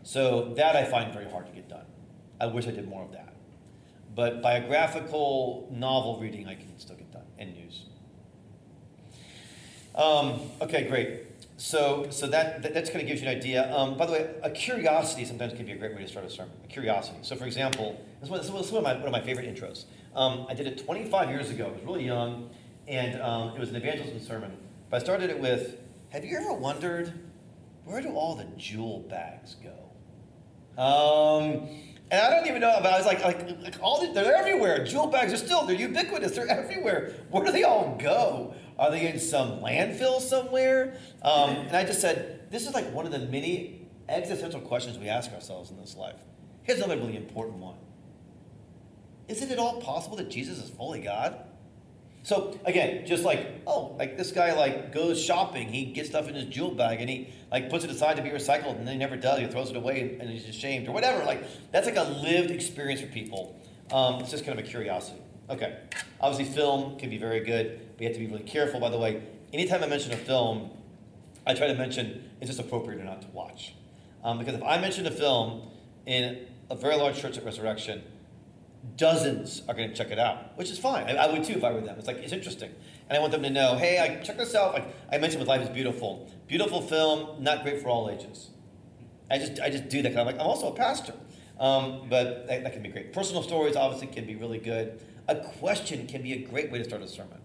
[0.03, 1.85] So that I find very hard to get done.
[2.41, 3.33] I wish I did more of that.
[4.15, 7.85] But biographical novel reading, I can still get done, and news.
[9.93, 11.21] Um, okay, great.
[11.57, 13.73] So, so that, that that's kind of gives you an idea.
[13.73, 16.29] Um, by the way, a curiosity sometimes can be a great way to start a
[16.29, 16.53] sermon.
[16.63, 17.19] A curiosity.
[17.21, 19.85] So, for example, this was one, of my, one of my favorite intros.
[20.15, 21.67] Um, I did it 25 years ago.
[21.67, 22.49] I was really young,
[22.87, 24.57] and um, it was an evangelism sermon.
[24.95, 25.77] But I started it with,
[26.11, 27.11] "Have you ever wondered
[27.83, 29.91] where do all the jewel bags go?"
[30.81, 31.67] Um,
[32.09, 34.85] and I don't even know, but I was like, like, like all the, they're everywhere.
[34.85, 36.31] Jewel bags are still, they're ubiquitous.
[36.31, 37.11] They're everywhere.
[37.29, 38.55] Where do they all go?
[38.79, 40.97] Are they in some landfill somewhere?
[41.21, 45.09] Um, and I just said, this is like one of the many existential questions we
[45.09, 46.21] ask ourselves in this life.
[46.63, 47.75] Here's another really important one.
[49.27, 51.44] Isn't it all possible that Jesus is fully God?
[52.25, 56.33] So again, just like, oh, like this guy like goes shopping, he gets stuff in
[56.33, 58.97] his jewel bag and he like puts it aside to be recycled and then he
[58.97, 61.23] never does, he throws it away and he's ashamed or whatever.
[61.23, 63.55] Like that's like a lived experience for people.
[63.91, 65.21] Um, it's just kind of a curiosity.
[65.51, 65.77] Okay.
[66.19, 68.79] Obviously, film can be very good, but you have to be really careful.
[68.79, 69.21] By the way,
[69.53, 70.71] anytime I mention a film,
[71.45, 73.75] I try to mention is this appropriate or not to watch.
[74.23, 75.69] Um, because if I mention a film
[76.07, 78.01] in a very large church at Resurrection,
[78.97, 81.05] dozens are going to check it out, which is fine.
[81.05, 81.97] I, I, would too if I were them.
[81.97, 82.71] It's like, it's interesting.
[83.09, 84.73] And I want them to know, hey, I check this out.
[84.73, 86.31] Like I mentioned with Life is Beautiful.
[86.47, 88.49] Beautiful film, not great for all ages.
[89.29, 91.13] I just, I just do that because I'm like, I'm also a pastor.
[91.59, 93.13] Um, but that, that, can be great.
[93.13, 94.99] Personal stories obviously can be really good.
[95.27, 97.39] A question can be a great way to start a sermon.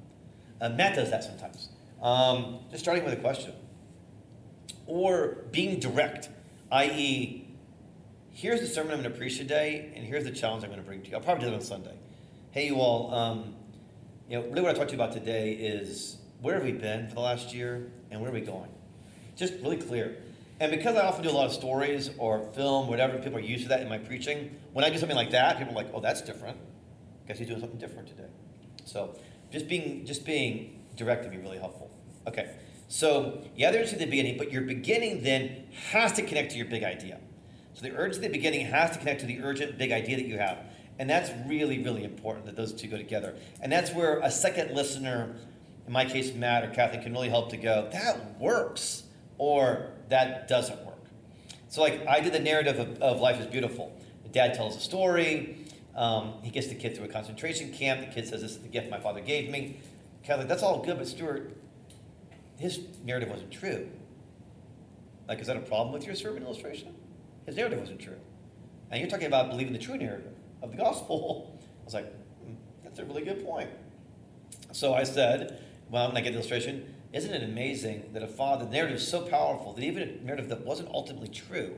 [0.60, 1.68] Uh, Matt does that sometimes.
[2.02, 3.52] Um, just starting with a question.
[4.86, 6.28] Or being direct,
[6.72, 7.46] i.e.,
[8.40, 10.86] here's the sermon I'm going to preach today, and here's the challenge I'm going to
[10.86, 11.14] bring to you.
[11.14, 11.94] I'll probably do it on Sunday.
[12.52, 13.54] Hey, you all, um,
[14.30, 17.06] you know, really what I talk to you about today is where have we been
[17.08, 18.70] for the last year, and where are we going?
[19.36, 20.16] Just really clear.
[20.58, 23.64] And because I often do a lot of stories or film, whatever, people are used
[23.64, 24.56] to that in my preaching.
[24.72, 26.56] When I do something like that, people are like, "Oh, that's different."
[27.28, 28.28] Guess he's doing something different today.
[28.84, 29.16] So,
[29.50, 31.90] just being just being direct can be really helpful.
[32.26, 32.56] Okay.
[32.88, 36.82] So, yeah, there's the beginning, but your beginning then has to connect to your big
[36.82, 37.20] idea.
[37.80, 40.26] So the urge at the beginning has to connect to the urgent big idea that
[40.26, 40.58] you have.
[40.98, 43.34] And that's really, really important that those two go together.
[43.62, 45.34] And that's where a second listener,
[45.86, 49.04] in my case, Matt or Kathy, can really help to go, that works,
[49.38, 50.98] or that doesn't work.
[51.68, 53.98] So, like, I did the narrative of, of Life is Beautiful.
[54.24, 55.64] The dad tells a story.
[55.96, 58.02] Um, he gets the kid through a concentration camp.
[58.02, 59.80] The kid says, This is the gift my father gave me.
[60.22, 61.56] Kathy, that's all good, but Stewart,
[62.58, 63.88] his narrative wasn't true.
[65.26, 66.94] Like, is that a problem with your sermon illustration?
[67.50, 68.14] His narrative wasn't true.
[68.92, 71.58] And you're talking about believing the true narrative of the gospel.
[71.82, 73.68] I was like, mm, that's a really good point.
[74.70, 78.66] So I said, well, when I get the illustration, isn't it amazing that a father,
[78.66, 81.74] the narrative is so powerful that even a narrative that wasn't ultimately true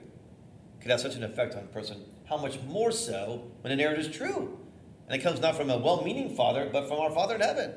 [0.82, 2.04] could have such an effect on a person?
[2.26, 4.58] How much more so when the narrative is true?
[5.08, 7.72] And it comes not from a well-meaning father, but from our Father in heaven.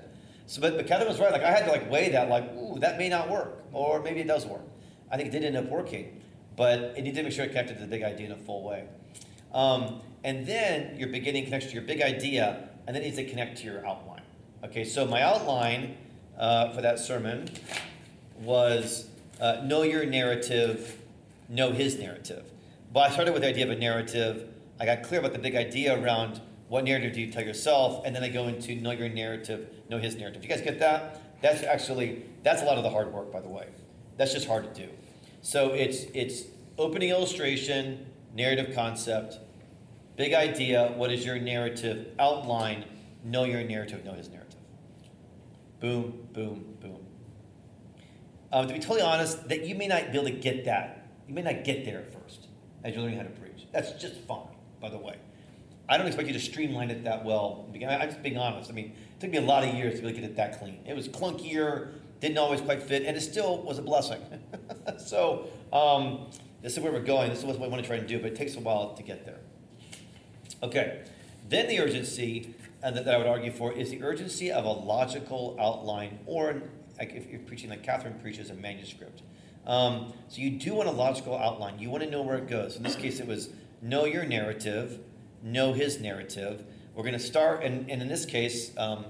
[0.48, 1.32] So, but, but Kevin was right.
[1.32, 2.28] Like I had to like weigh that.
[2.28, 4.64] Like, ooh, that may not work, or maybe it does work.
[5.10, 6.15] I think it did end up working
[6.56, 8.64] but it needs to make sure it connected to the big idea in a full
[8.64, 8.86] way.
[9.54, 13.26] Um, and then your beginning connects to your big idea, and then it needs to
[13.26, 14.22] connect to your outline.
[14.64, 15.98] Okay, so my outline
[16.38, 17.50] uh, for that sermon
[18.42, 19.08] was
[19.40, 20.98] uh, know your narrative,
[21.50, 22.46] know his narrative.
[22.92, 24.48] But I started with the idea of a narrative.
[24.80, 28.16] I got clear about the big idea around what narrative do you tell yourself, and
[28.16, 30.44] then I go into know your narrative, know his narrative.
[30.44, 31.42] You guys get that?
[31.42, 33.68] That's actually that's a lot of the hard work, by the way.
[34.18, 34.90] That's just hard to do.
[35.46, 39.38] So it's it's opening illustration, narrative concept,
[40.18, 42.84] big idea, what is your narrative, outline,
[43.24, 44.60] know your narrative, know his narrative.
[45.80, 47.06] Boom, boom, boom.
[48.52, 51.12] Um, to be totally honest, that you may not be able to get that.
[51.28, 52.48] You may not get there at first
[52.84, 53.68] as you're learning how to preach.
[53.72, 54.48] That's just fine,
[54.82, 55.18] by the way.
[55.88, 57.70] I don't expect you to streamline it that well.
[57.72, 57.80] I'm
[58.10, 58.72] just being honest.
[58.72, 60.80] I mean, it took me a lot of years to really get it that clean.
[60.88, 61.92] It was clunkier,
[62.28, 64.22] didn't always quite fit, and it still was a blessing.
[64.98, 66.28] so um,
[66.62, 67.30] this is where we're going.
[67.30, 69.04] This is what we want to try and do, but it takes a while to
[69.04, 69.40] get there.
[70.64, 71.04] Okay,
[71.50, 74.72] then the urgency and that, that I would argue for is the urgency of a
[74.72, 76.62] logical outline, or
[76.98, 79.22] like if you're preaching like Catherine preaches, a manuscript.
[79.66, 81.80] Um, so you do want a logical outline.
[81.80, 82.76] You want to know where it goes.
[82.76, 83.50] In this case, it was
[83.82, 85.00] know your narrative,
[85.42, 86.64] know his narrative.
[86.94, 89.06] We're going to start, and, and in this case, um,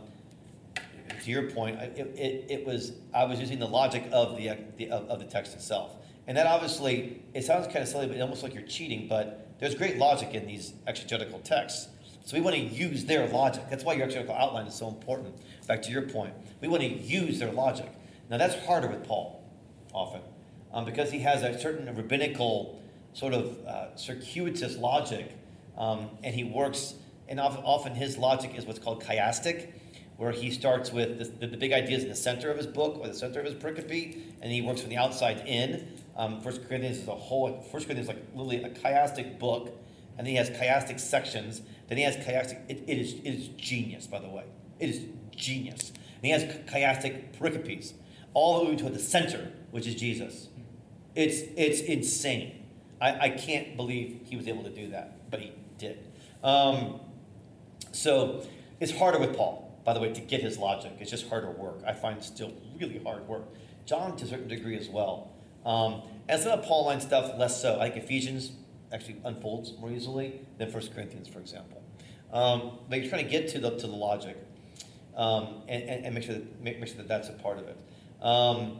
[1.25, 4.89] to your point, it, it, it, was I was using the logic of the, the
[4.89, 5.95] of, of, the text itself,
[6.27, 9.07] and that obviously it sounds kind of silly, but almost like you're cheating.
[9.07, 11.87] But there's great logic in these exegetical texts,
[12.25, 13.63] so we want to use their logic.
[13.71, 15.35] That's why your exegetical outline is so important.
[15.67, 17.89] Back to your point, we want to use their logic.
[18.29, 19.43] Now that's harder with Paul,
[19.93, 20.21] often,
[20.73, 22.79] um, because he has a certain rabbinical
[23.13, 25.31] sort of uh, circuitous logic,
[25.75, 26.93] um, and he works.
[27.27, 29.71] And often, often his logic is what's called chiastic,
[30.17, 33.07] where he starts with the, the, big ideas in the center of his book or
[33.07, 35.87] the center of his pericope, and he works from the outside in.
[36.15, 37.61] Um, First Corinthians is a whole.
[37.71, 39.77] First Corinthians is like literally a chiastic book,
[40.17, 41.61] and then he has chiastic sections.
[41.87, 42.61] Then he has chiastic.
[42.69, 44.45] It, it is it is genius, by the way.
[44.79, 45.01] It is
[45.35, 45.89] genius.
[45.89, 47.93] And he has chiastic pericopes,
[48.33, 50.47] all the way to the center, which is Jesus.
[51.13, 52.63] It's it's insane.
[53.01, 56.07] I, I can't believe he was able to do that, but he did.
[56.41, 57.01] Um,
[57.91, 58.45] so
[58.79, 60.93] it's harder with Paul by the way, to get his logic.
[60.99, 61.81] It's just harder work.
[61.85, 63.43] I find still really hard work.
[63.85, 65.31] John, to a certain degree, as well.
[65.63, 67.79] Um, and some of Pauline stuff, less so.
[67.79, 68.51] I think Ephesians
[68.91, 71.83] actually unfolds more easily than First Corinthians, for example.
[72.33, 74.37] Um, but you're trying to get to the, to the logic
[75.15, 77.67] um, and, and, and, make, sure that, make, make, sure that that's a part of
[77.67, 77.77] it.
[78.21, 78.79] Um,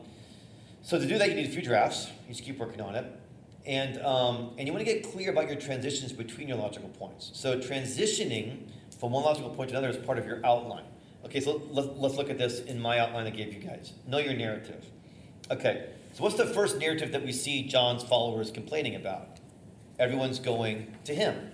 [0.82, 2.10] so to do that, you need a few drafts.
[2.28, 3.06] You just keep working on it.
[3.66, 7.32] And, um, and you want to get clear about your transitions between your logical points.
[7.34, 10.86] So transitioning from one logical point to another is part of your outline.
[11.26, 13.94] Okay, so let's, let's look at this in my outline I gave you guys.
[14.08, 14.86] Know your narrative.
[15.50, 19.40] Okay, so what's the first narrative that we see John's followers complaining about?
[19.98, 21.52] Everyone's going to him.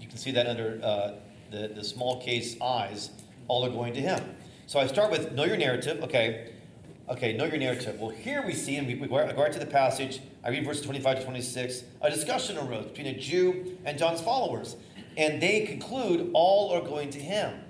[0.00, 1.12] You can see that under uh,
[1.50, 3.10] the, the small case eyes,
[3.48, 4.36] all are going to him.
[4.66, 6.02] So I start with know your narrative.
[6.02, 6.52] Okay,
[7.08, 7.98] okay, know your narrative.
[7.98, 10.20] Well, here we see, and we, we go right to the passage.
[10.44, 11.84] I read verses 25 to 26.
[12.02, 14.76] A discussion arose between a Jew and John's followers,
[15.16, 17.60] and they conclude all are going to him.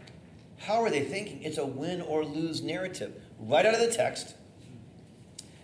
[0.58, 1.42] How are they thinking?
[1.42, 3.14] It's a win or lose narrative.
[3.38, 4.34] Right out of the text.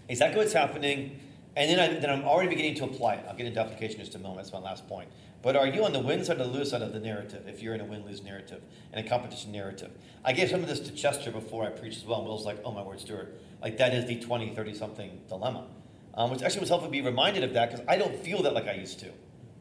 [0.08, 1.20] Exactly what's happening.
[1.54, 3.26] And then, I, then I'm already beginning to apply it.
[3.28, 4.38] I'll get into application in just a moment.
[4.38, 5.08] That's my last point.
[5.42, 7.62] But are you on the win side or the lose side of the narrative if
[7.62, 8.62] you're in a win lose narrative
[8.92, 9.90] and a competition narrative?
[10.24, 12.20] I gave some of this to Chester before I preached as well.
[12.20, 13.34] And Will's like, oh my word, Stewart.
[13.60, 15.66] Like that is the 20, 30 something dilemma.
[16.14, 18.54] Um, which actually was helpful to be reminded of that because I don't feel that
[18.54, 19.08] like I used to.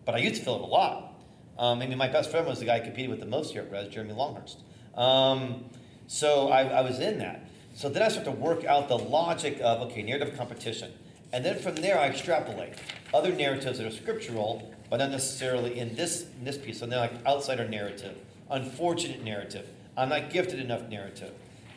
[0.05, 1.13] But I used to feel it a lot.
[1.57, 3.71] Um, maybe my best friend was the guy I competed with the most here at
[3.71, 4.59] Res, Jeremy Longhurst.
[4.95, 5.65] Um,
[6.07, 7.47] so I, I was in that.
[7.73, 10.91] So then I start to work out the logic of, okay, narrative competition.
[11.31, 12.73] And then from there, I extrapolate
[13.13, 16.79] other narratives that are scriptural, but not necessarily in this, in this piece.
[16.79, 18.17] So they're like outsider narrative,
[18.49, 19.67] unfortunate narrative,
[19.97, 21.33] I'm not gifted enough narrative,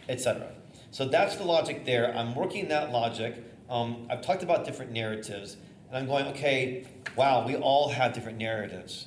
[0.08, 0.48] etc.
[0.90, 2.16] So that's the logic there.
[2.16, 3.42] I'm working that logic.
[3.68, 5.56] Um, I've talked about different narratives,
[5.88, 6.86] and I'm going, okay,
[7.16, 9.06] wow, we all have different narratives.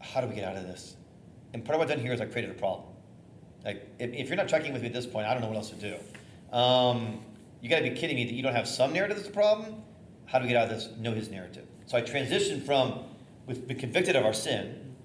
[0.00, 0.96] How do we get out of this?
[1.54, 2.88] And part of what I've done here is I created a problem.
[3.64, 5.56] Like, if, if you're not tracking with me at this point, I don't know what
[5.56, 6.54] else to do.
[6.54, 7.20] Um,
[7.60, 9.82] you got to be kidding me that you don't have some narrative that's a problem.
[10.26, 10.90] How do we get out of this?
[10.98, 11.64] Know his narrative.
[11.86, 13.04] So I transitioned from
[13.46, 14.96] we've been convicted of our sin.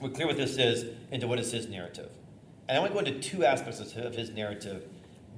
[0.00, 2.10] We're clear what this is into what is his narrative.
[2.68, 4.84] And I want to go into two aspects of his narrative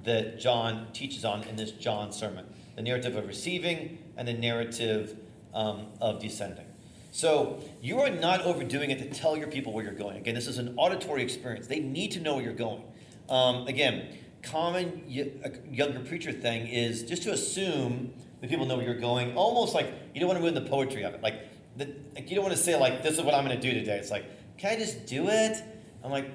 [0.02, 5.16] that John teaches on in this John sermon the narrative of receiving and the narrative
[5.54, 6.66] um, of descending.
[7.14, 10.16] So you are not overdoing it to tell your people where you're going.
[10.16, 11.68] Again, this is an auditory experience.
[11.68, 12.82] They need to know where you're going.
[13.28, 14.08] Um, again,
[14.42, 19.76] common younger preacher thing is just to assume that people know where you're going, almost
[19.76, 21.22] like you don't want to ruin the poetry of it.
[21.22, 21.46] Like,
[21.76, 23.72] the, like you don't want to say like, "This is what I'm going to do
[23.78, 24.24] today." It's like,
[24.58, 25.62] "Can I just do it?"
[26.02, 26.28] I'm like,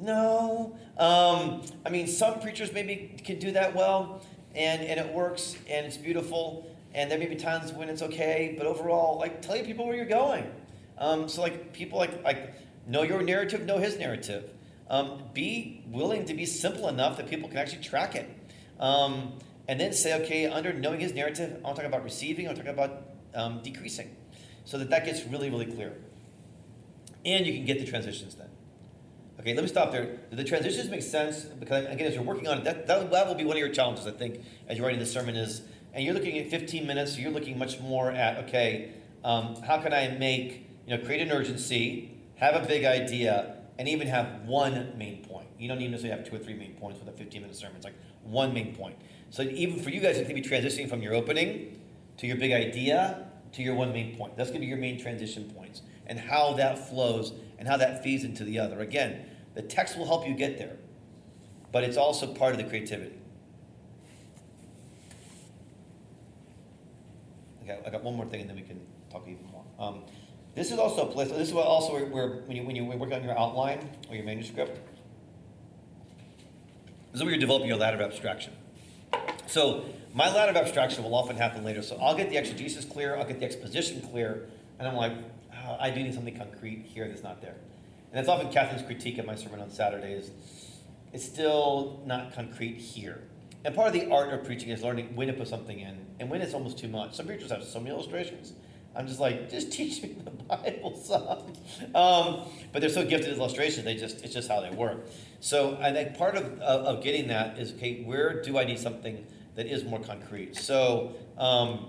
[0.00, 5.56] "No." Um, I mean, some preachers maybe can do that well, and and it works,
[5.68, 6.70] and it's beautiful.
[6.96, 9.94] And there may be times when it's okay, but overall, like, tell your people where
[9.94, 10.50] you're going.
[10.98, 12.54] Um, so like people like like
[12.86, 14.50] know your narrative, know his narrative.
[14.88, 18.28] Um, be willing to be simple enough that people can actually track it.
[18.80, 19.34] Um,
[19.68, 22.50] and then say, okay, under knowing his narrative, I want to talk about receiving, I
[22.50, 23.02] want to talk about
[23.34, 24.14] um, decreasing.
[24.64, 25.92] So that that gets really, really clear.
[27.24, 28.48] And you can get the transitions then.
[29.40, 30.18] Okay, let me stop there.
[30.30, 31.44] Do the transitions make sense?
[31.44, 33.68] Because again, as you're working on it, that, that, that will be one of your
[33.68, 35.62] challenges, I think, as you're writing the sermon is,
[35.96, 38.92] and you're looking at 15 minutes, so you're looking much more at, okay,
[39.24, 43.88] um, how can I make, you know, create an urgency, have a big idea, and
[43.88, 45.46] even have one main point.
[45.58, 47.76] You don't even necessarily have two or three main points with a 15 minute sermon.
[47.76, 48.96] It's like one main point.
[49.30, 51.80] So even for you guys, it's going to be transitioning from your opening
[52.18, 54.36] to your big idea to your one main point.
[54.36, 58.04] That's going to be your main transition points and how that flows and how that
[58.04, 58.80] feeds into the other.
[58.80, 59.24] Again,
[59.54, 60.76] the text will help you get there,
[61.72, 63.16] but it's also part of the creativity.
[67.68, 69.64] Okay, I got one more thing and then we can talk even more.
[69.80, 70.02] Um,
[70.54, 73.12] this is also a place, this is also where, where when, you, when you work
[73.12, 74.78] on your outline or your manuscript,
[77.10, 78.52] this is where you're developing your ladder of abstraction.
[79.48, 81.82] So my ladder of abstraction will often happen later.
[81.82, 84.46] So I'll get the exegesis clear, I'll get the exposition clear,
[84.78, 85.12] and I'm like,
[85.66, 87.56] oh, I do need something concrete here that's not there.
[88.12, 90.30] And that's often Catherine's critique of my sermon on Saturdays.
[91.12, 93.24] It's still not concrete here.
[93.66, 96.30] And part of the art of preaching is learning when to put something in and
[96.30, 97.14] when it's almost too much.
[97.16, 98.54] Some preachers have so many illustrations
[98.96, 101.52] I'm just like, just teach me the Bible some.
[101.94, 105.06] Um, but they're so gifted at illustrations, they just it's just how they work.
[105.40, 108.78] So I think part of, of, of, getting that is okay, where do I need
[108.78, 110.56] something that is more concrete?
[110.56, 111.86] So um,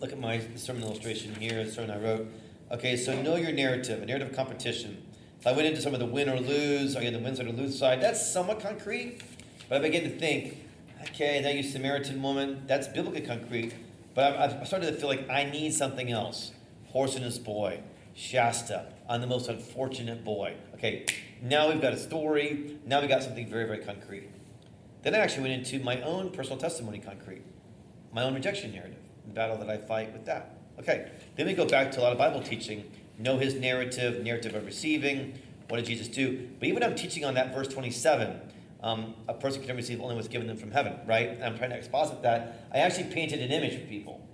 [0.00, 2.28] look at my sermon illustration here, the sermon I wrote.
[2.72, 5.02] Okay, so know your narrative, a narrative competition.
[5.38, 7.36] If I went into some of the win or lose, are you on the win
[7.36, 8.00] side or lose side?
[8.02, 9.20] That's somewhat concrete.
[9.68, 10.64] But I begin to think,
[11.02, 13.74] okay, now you Samaritan woman, that's biblically concrete.
[14.14, 16.52] But I've, I've started to feel like I need something else.
[16.88, 17.80] Horse and his boy,
[18.14, 18.92] Shasta.
[19.08, 20.54] I'm the most unfortunate boy.
[20.74, 21.06] Okay,
[21.42, 22.78] now we've got a story.
[22.86, 24.30] Now we got something very, very concrete.
[25.02, 27.42] Then I actually went into my own personal testimony concrete,
[28.12, 30.56] my own rejection narrative, the battle that I fight with that.
[30.78, 34.54] Okay, then we go back to a lot of Bible teaching, know his narrative, narrative
[34.54, 35.38] of receiving.
[35.68, 36.48] What did Jesus do?
[36.58, 38.40] But even I'm teaching on that verse 27,
[38.86, 41.30] um, a person can receive only what's given them from heaven, right?
[41.30, 42.68] And I'm trying to exposit that.
[42.72, 44.24] I actually painted an image for people.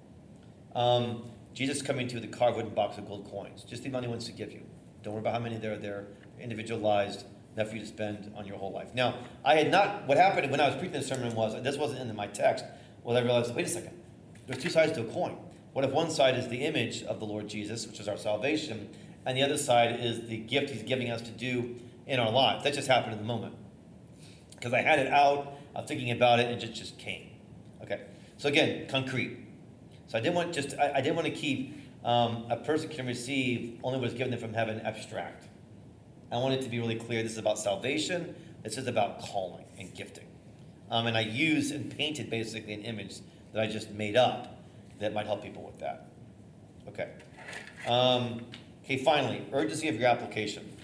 [0.75, 4.11] Um, Jesus coming to the carved wooden box of gold coins, just the money he
[4.11, 4.63] wants to give you.
[5.03, 6.07] Don't worry about how many there are there,
[6.39, 7.25] individualized,
[7.57, 8.95] enough for you to spend on your whole life.
[8.95, 12.01] Now, I had not, what happened when I was preaching the sermon was, this wasn't
[12.01, 12.67] in my text,
[13.05, 13.99] was I realized, wait a second,
[14.47, 15.39] there's two sides to a coin.
[15.73, 18.91] What if one side is the image of the Lord Jesus, which is our salvation,
[19.25, 21.77] and the other side is the gift he's giving us to do
[22.07, 22.65] in our lives?
[22.65, 23.55] That just happened in the moment.
[24.63, 27.31] Because I had it out, I was thinking about it, and it just, just came.
[27.83, 28.03] Okay,
[28.37, 29.37] so again, concrete.
[30.07, 33.09] So I didn't want just, I, I didn't want to keep um, a person can
[33.09, 35.49] receive only what is given them from heaven abstract.
[36.31, 39.65] I want it to be really clear this is about salvation, this is about calling
[39.81, 40.29] and gifting.
[40.93, 43.17] Um, and I used and painted basically an image
[43.53, 44.63] that I just made up
[45.01, 46.07] that might help people with that.
[46.87, 47.09] Okay.
[47.89, 48.47] Um,
[48.85, 50.77] okay, finally, urgency of your application.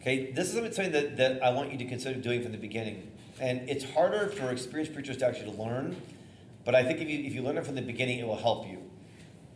[0.00, 3.10] Okay, this is something that, that I want you to consider doing from the beginning.
[3.40, 5.96] And it's harder for experienced preachers to actually learn,
[6.64, 8.66] but I think if you, if you learn it from the beginning, it will help
[8.68, 8.82] you.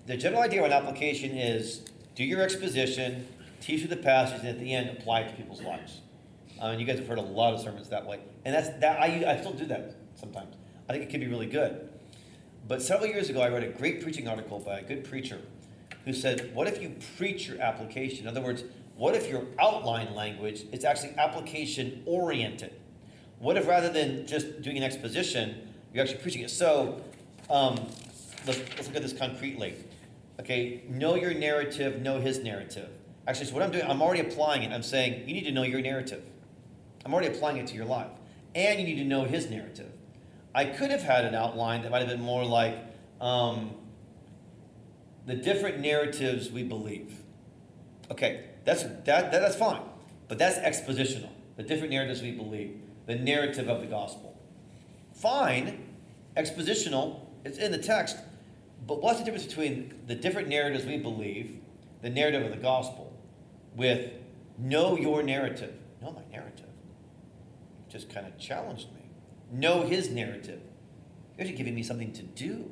[0.07, 1.83] The general idea of an application is
[2.15, 3.27] do your exposition,
[3.61, 6.01] teach you the passage, and at the end, apply it to people's lives.
[6.61, 8.21] Uh, and you guys have heard a lot of sermons that way.
[8.45, 10.55] And that's that I, I still do that sometimes.
[10.89, 11.89] I think it can be really good.
[12.69, 15.41] But several years ago, I read a great preaching article by a good preacher
[16.05, 18.27] who said, What if you preach your application?
[18.27, 18.65] In other words,
[19.01, 22.71] what if your outline language is actually application oriented?
[23.39, 26.51] What if rather than just doing an exposition, you're actually preaching it?
[26.51, 27.01] So
[27.49, 27.77] um,
[28.47, 29.75] let's, let's look at this concretely.
[30.39, 32.91] Okay, know your narrative, know his narrative.
[33.27, 34.71] Actually, so what I'm doing, I'm already applying it.
[34.71, 36.23] I'm saying you need to know your narrative.
[37.07, 38.11] I'm already applying it to your life.
[38.55, 39.91] And you need to know his narrative.
[40.55, 42.77] I could have had an outline that might have been more like
[43.19, 43.71] um,
[45.25, 47.17] the different narratives we believe.
[48.11, 49.83] Okay, that's, that, that, that's fine.
[50.29, 51.31] But that's expositional.
[51.57, 52.81] The different narratives we believe.
[53.07, 54.39] The narrative of the gospel.
[55.13, 55.87] Fine,
[56.37, 58.17] expositional, it's in the text.
[58.87, 61.61] But what's the difference between the different narratives we believe,
[62.03, 63.13] the narrative of the gospel,
[63.77, 64.11] with
[64.59, 65.75] know your narrative?
[66.01, 66.67] Know my narrative.
[67.89, 69.03] Just kind of challenged me.
[69.53, 70.61] Know his narrative.
[71.37, 72.71] You're actually giving me something to do.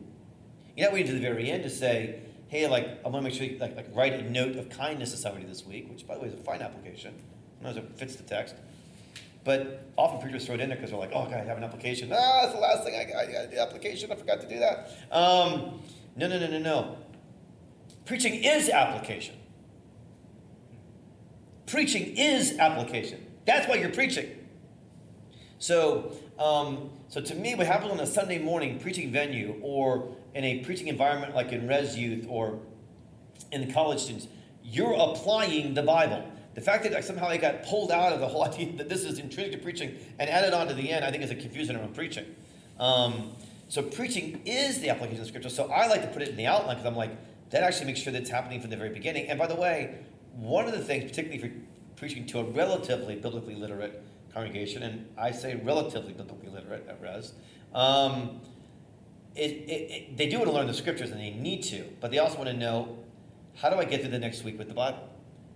[0.76, 3.34] You're not waiting to the very end to say, hey, like, I want to make
[3.34, 6.14] sure you like, like write a note of kindness to somebody this week, which, by
[6.14, 7.14] the way, is a fine application.
[7.64, 8.54] As it fits the text.
[9.44, 12.10] But often preachers throw it in there because they're like, oh, I have an application.
[12.12, 13.28] Ah, that's the last thing I got.
[13.28, 14.12] I got the application.
[14.12, 14.90] I forgot to do that.
[15.10, 15.80] Um,
[16.16, 16.96] no, no, no, no, no.
[18.04, 19.36] Preaching is application.
[21.66, 23.24] Preaching is application.
[23.46, 24.30] That's why you're preaching.
[25.58, 30.44] So, um, so to me, what happens on a Sunday morning preaching venue or in
[30.44, 32.60] a preaching environment like in Res Youth or
[33.50, 34.28] in the college students,
[34.62, 36.22] you're applying the Bible.
[36.54, 39.18] The fact that somehow I got pulled out of the whole idea that this is
[39.18, 41.92] intrinsic to preaching and added on to the end, I think is a confusion around
[41.92, 42.24] preaching.
[42.78, 43.32] Um,
[43.66, 45.50] so preaching is the application of Scripture.
[45.50, 47.10] So I like to put it in the outline because I'm like,
[47.50, 49.26] that actually makes sure that's happening from the very beginning.
[49.26, 49.96] And by the way,
[50.36, 51.50] one of the things, particularly for
[51.96, 57.32] preaching to a relatively biblically literate congregation, and I say relatively biblically literate at Res,
[57.74, 58.40] um,
[59.34, 62.10] it, it, it, they do want to learn the scriptures and they need to, but
[62.10, 62.98] they also want to know
[63.56, 65.08] how do I get through the next week with the Bible?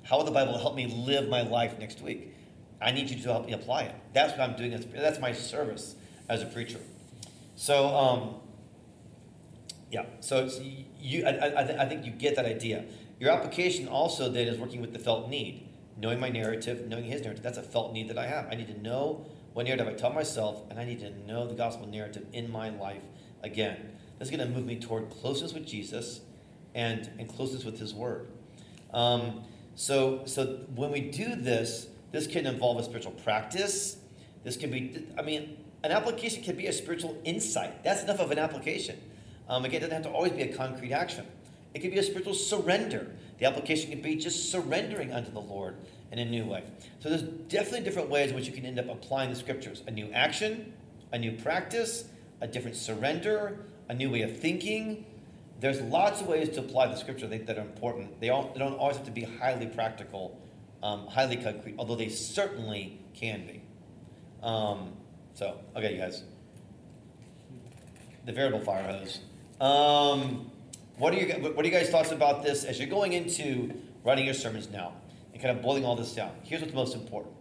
[0.05, 2.35] How will the Bible help me live my life next week?
[2.81, 3.95] I need you to help me apply it.
[4.13, 4.85] That's what I'm doing.
[4.93, 5.95] That's my service
[6.29, 6.81] as a preacher.
[7.55, 8.35] So, um,
[9.91, 10.07] yeah.
[10.21, 10.51] So
[10.99, 12.85] you, I, I, I think you get that idea.
[13.21, 17.23] Your application also then is working with the felt need knowing my narrative, knowing his
[17.23, 17.43] narrative.
[17.43, 18.49] That's a felt need that I have.
[18.51, 21.55] I need to know what narrative I tell myself, and I need to know the
[21.55, 23.03] gospel narrative in my life
[23.43, 23.91] again.
[24.19, 26.21] That's going to move me toward closeness with Jesus
[26.75, 28.29] and, and closeness with his word.
[28.93, 29.43] Um,
[29.75, 33.97] so, so when we do this, this can involve a spiritual practice.
[34.45, 37.83] This can be, I mean, an application can be a spiritual insight.
[37.83, 38.99] That's enough of an application.
[39.49, 41.27] Um, again, it doesn't have to always be a concrete action.
[41.75, 43.11] It could be a spiritual surrender.
[43.39, 45.77] The application can be just surrendering unto the Lord
[46.13, 46.63] in a new way.
[47.01, 49.83] So there's definitely different ways in which you can end up applying the scriptures.
[49.87, 50.73] A new action,
[51.13, 52.05] a new practice,
[52.43, 53.57] a different surrender,
[53.89, 55.07] a new way of thinking.
[55.61, 58.21] There's lots of ways to apply the scripture think that are important.
[58.21, 60.39] They, all, they don't always have to be highly practical,
[60.83, 63.63] um, highly concrete, although they certainly can be.
[64.43, 64.95] Um,
[65.35, 66.25] so, okay, you guys.
[68.27, 69.21] The veritable fire hose.
[69.61, 70.51] Um,
[70.99, 73.73] what are your what are you guys' thoughts about this as you're going into
[74.05, 74.95] writing your sermons now
[75.33, 76.33] and kind of boiling all this down?
[76.43, 77.35] Here's what's most important: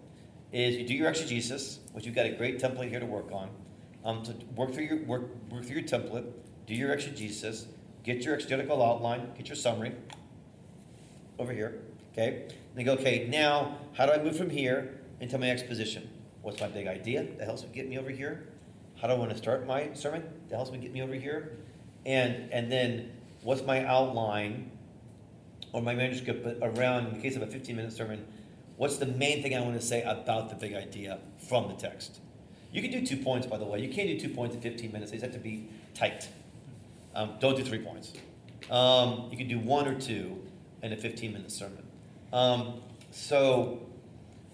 [0.52, 3.50] is you do your exegesis, which you've got a great template here to work on.
[4.04, 6.26] Um, to work through your work work through your template,
[6.66, 7.68] do your exegesis,
[8.04, 9.94] get your exegetical outline, get your summary
[11.38, 11.82] over here.
[12.14, 12.94] Okay, and then go.
[12.94, 16.10] Okay, now how do I move from here into my exposition?
[16.42, 18.48] What's my big idea that helps me get me over here?
[19.00, 21.58] How do I want to start my sermon that helps me get me over here?
[22.06, 23.12] And and then
[23.44, 24.72] what's my outline
[25.74, 28.26] or my manuscript, but around, in the case of a 15 minute sermon,
[28.78, 32.20] what's the main thing I want to say about the big idea from the text?
[32.72, 33.80] You can do two points, by the way.
[33.82, 36.30] You can't do two points in 15 minutes, they just have to be tight.
[37.14, 38.14] Um, don't do three points.
[38.70, 40.42] Um, you can do one or two
[40.82, 41.84] in a 15 minute sermon.
[42.32, 42.82] Um,
[43.12, 43.86] so,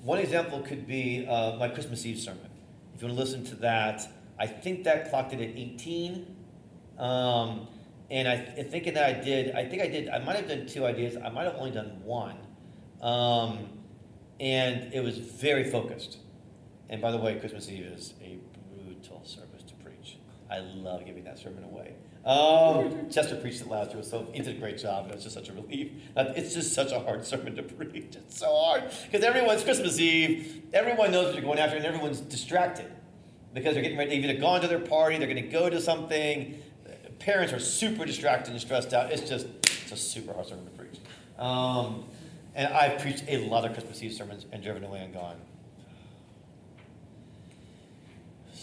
[0.01, 2.49] one example could be uh, my Christmas Eve sermon.
[2.95, 4.01] If you want to listen to that,
[4.39, 6.35] I think that clocked it at 18.
[6.97, 7.67] Um,
[8.09, 10.65] and I, I thinking that I did, I think I did, I might have done
[10.65, 11.17] two ideas.
[11.17, 12.37] I might have only done one.
[13.01, 13.69] Um,
[14.39, 16.17] and it was very focused.
[16.89, 18.37] And by the way, Christmas Eve is a
[18.73, 20.17] brutal service to preach.
[20.49, 21.95] I love giving that sermon away.
[22.25, 25.35] Um, Chester preached it last year, so he did a great job, and it's just
[25.35, 25.91] such a relief.
[26.15, 28.15] It's just such a hard sermon to preach.
[28.15, 32.21] It's so hard because everyone's Christmas Eve, everyone knows what you're going after, and everyone's
[32.21, 32.91] distracted
[33.53, 34.11] because they're getting ready.
[34.11, 36.61] They've either gone to their party, they're going to go to something.
[37.19, 39.11] Parents are super distracted and stressed out.
[39.11, 40.99] It's just it's a super hard sermon to preach.
[41.39, 42.05] Um,
[42.55, 45.37] and I've preached a lot of Christmas Eve sermons and driven away and gone.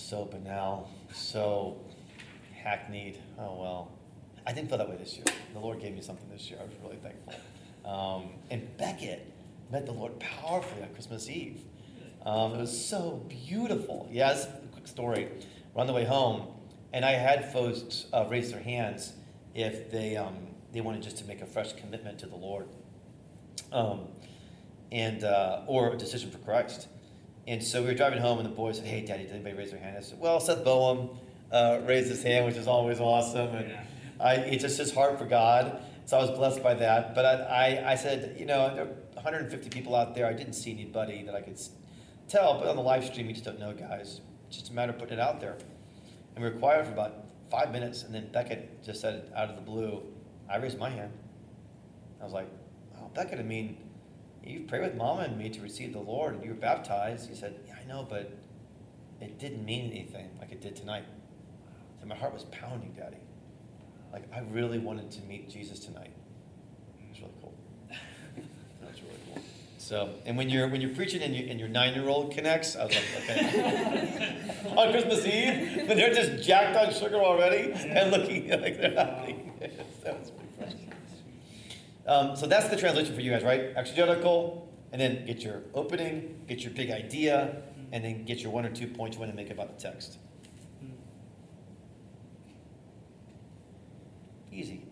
[0.05, 1.81] So banal, so
[2.63, 3.17] hackneyed.
[3.39, 3.93] Oh well.
[4.47, 5.25] I didn't feel that way this year.
[5.55, 6.59] The Lord gave me something this year.
[6.61, 7.33] I was really thankful.
[7.91, 9.33] Um, and Beckett
[9.73, 11.63] met the Lord powerfully on Christmas Eve.
[12.27, 14.07] Um, it was so beautiful.
[14.13, 15.31] Yes, quick story.
[15.73, 16.49] We're on the way home,
[16.93, 19.15] and I had folks uh, raise their hands
[19.55, 20.37] if they um,
[20.75, 22.69] they wanted just to make a fresh commitment to the Lord,
[23.73, 24.09] um,
[24.93, 26.89] and uh, or a decision for Christ.
[27.47, 29.71] And so we were driving home, and the boys said, "Hey, Daddy, did anybody raise
[29.71, 31.11] their hand?" I said, "Well, Seth Boehm
[31.53, 33.73] uh, raised his hand, which is always awesome, and
[34.21, 37.15] I, it's just his heart for God." So I was blessed by that.
[37.15, 40.27] But I, I, I said, you know, there are 150 people out there.
[40.27, 41.59] I didn't see anybody that I could
[42.29, 44.21] tell, but on the live stream, you just don't know, guys.
[44.49, 45.57] It's just a matter of putting it out there.
[46.35, 49.57] And we were quiet for about five minutes, and then Beckett just said out of
[49.57, 50.03] the blue,
[50.51, 51.13] I raised my hand.
[52.21, 52.49] I was like,
[52.99, 53.79] oh, Beckett, I mean,
[54.47, 57.29] you prayed with Mama and me to receive the Lord, and you were baptized.
[57.29, 58.33] He said, yeah, I know, but
[59.21, 61.05] it didn't mean anything like it did tonight.
[62.01, 63.17] So my heart was pounding, Daddy.
[64.13, 66.13] Like, I really wanted to meet Jesus tonight.
[67.01, 67.55] It was really cool.
[68.81, 69.43] That was really cool.
[69.79, 72.77] So, and when you're when you're preaching and, you, and your nine year old connects,
[72.77, 74.41] I was like, okay.
[74.77, 79.37] on Christmas Eve, when they're just jacked on sugar already and looking like they're happy.
[80.05, 80.44] that was pretty.
[82.07, 83.73] Um, so that's the translation for you guys, right?
[83.77, 87.63] Exegetical, and then get your opening, get your big idea,
[87.93, 90.19] and then get your one or two points you want to make about the text.
[94.53, 94.83] Easy.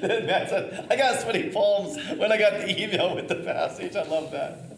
[0.01, 3.95] Matt said, I got sweaty palms when I got the email with the passage.
[3.95, 4.77] I love that.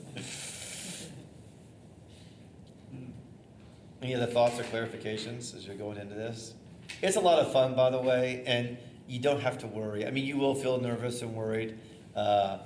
[4.02, 6.56] Any other thoughts or clarifications as you're going into this?
[7.02, 8.78] It's a lot of fun, by the way, and
[9.08, 10.06] you don't have to worry.
[10.06, 11.78] I mean, you will feel nervous and worried.
[12.16, 12.60] Uh,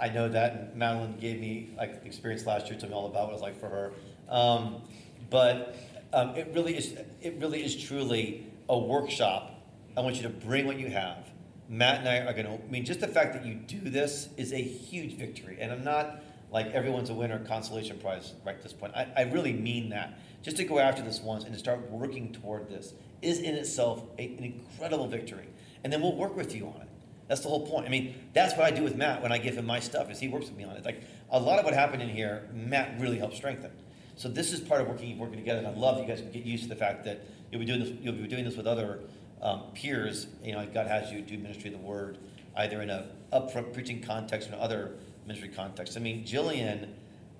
[0.00, 3.30] I know that Madeline gave me like experience last year, told me all about what
[3.30, 3.92] it was like for her.
[4.28, 4.82] Um,
[5.28, 5.76] but
[6.12, 6.94] um, it really is.
[7.20, 9.54] It really is truly a workshop.
[9.96, 11.28] I want you to bring what you have.
[11.68, 12.52] Matt and I are going to.
[12.52, 15.84] I mean, just the fact that you do this is a huge victory, and I'm
[15.84, 18.92] not like everyone's a winner consolation prize right at this point.
[18.96, 20.18] I, I really mean that.
[20.42, 24.02] Just to go after this once and to start working toward this is in itself
[24.18, 25.48] a, an incredible victory,
[25.84, 26.88] and then we'll work with you on it.
[27.28, 27.86] That's the whole point.
[27.86, 30.10] I mean, that's what I do with Matt when I give him my stuff.
[30.10, 30.84] Is he works with me on it.
[30.84, 33.70] Like a lot of what happened in here, Matt really helped strengthen.
[34.16, 36.44] So this is part of working working together, and I love you guys to get
[36.44, 37.20] used to the fact that
[37.50, 37.92] you'll be doing this.
[38.02, 39.00] You'll be doing this with other
[39.40, 40.26] um, peers.
[40.42, 42.18] You know, God has you do ministry of the word,
[42.56, 44.92] either in a upfront preaching context or in other
[45.26, 45.96] ministry context.
[45.96, 46.88] I mean, Jillian,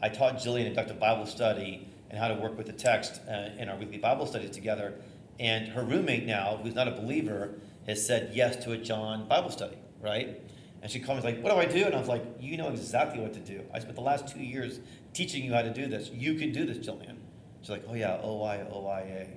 [0.00, 0.94] I taught Jillian Dr.
[0.94, 4.50] Bible study and how to work with the text uh, in our weekly Bible studies
[4.50, 4.94] together.
[5.40, 7.54] And her roommate now, who's not a believer,
[7.86, 10.38] has said yes to a John Bible study, right?
[10.82, 12.68] And she called me like, "What do I do?" And I was like, "You know
[12.68, 13.64] exactly what to do.
[13.72, 14.80] I spent the last two years
[15.14, 16.10] teaching you how to do this.
[16.10, 17.16] You can do this, Jillian."
[17.62, 19.28] She's like, "Oh yeah, O I O I A,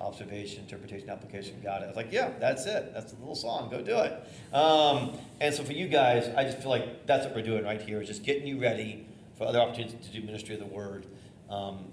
[0.00, 1.60] observation, interpretation, application.
[1.62, 2.92] Got it." I was like, "Yeah, that's it.
[2.92, 3.70] That's the little song.
[3.70, 4.12] Go do it."
[4.52, 7.80] Um, and so for you guys, I just feel like that's what we're doing right
[7.80, 9.06] here is just getting you ready
[9.36, 11.06] for other opportunities to do ministry of the word.
[11.48, 11.92] Um,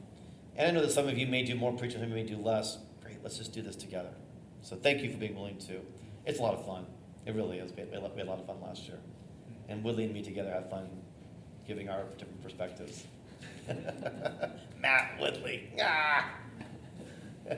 [0.56, 2.24] and I know that some of you may do more preaching, some of you may
[2.24, 2.80] do less.
[3.24, 4.12] Let's just do this together.
[4.62, 5.80] So thank you for being willing to.
[6.26, 6.86] It's a lot of fun.
[7.26, 7.72] It really is.
[7.74, 8.98] We had, we had a lot of fun last year.
[9.68, 10.90] And Woodley and me together had fun
[11.68, 13.06] giving our different perspectives.
[14.82, 15.70] Matt Woodley.
[15.82, 16.32] Ah.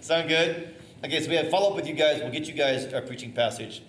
[0.00, 0.74] Sound good?
[1.04, 2.20] Okay, so we have follow up with you guys.
[2.20, 3.82] We'll get you guys our preaching passage.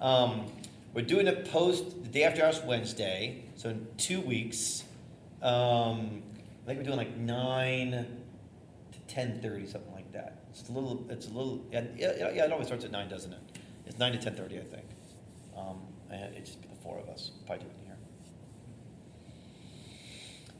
[0.00, 0.46] Um,
[0.94, 4.82] we're doing a post the day after Ash Wednesday, so in two weeks.
[5.42, 6.22] Um,
[6.64, 8.06] I think we're doing like nine
[9.16, 10.44] ten thirty, something like that.
[10.50, 13.38] It's a little, it's a little, yeah, yeah, it always starts at nine, doesn't it?
[13.86, 14.84] It's nine to ten thirty, I think.
[15.56, 15.78] Um,
[16.10, 17.96] and it'd just the four of us, probably do it in here.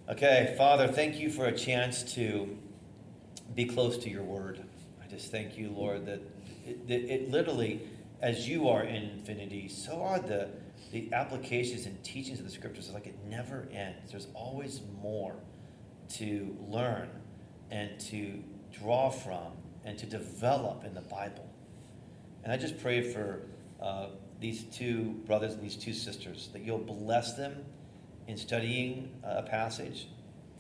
[0.09, 2.57] Okay, Father, thank you for a chance to
[3.55, 4.65] be close to your word.
[5.05, 6.23] I just thank you, Lord, that
[6.67, 7.83] it, it, it literally,
[8.23, 10.49] as you are in infinity, so are the,
[10.93, 12.87] the applications and teachings of the scriptures.
[12.87, 14.11] It's like it never ends.
[14.11, 15.37] There's always more
[16.15, 17.11] to learn
[17.71, 19.53] and to draw from
[19.85, 21.49] and to develop in the Bible.
[22.45, 23.43] And I just pray for
[23.81, 24.09] uh,
[24.41, 27.65] these two brothers and these two sisters that you'll bless them
[28.27, 30.09] in studying a passage.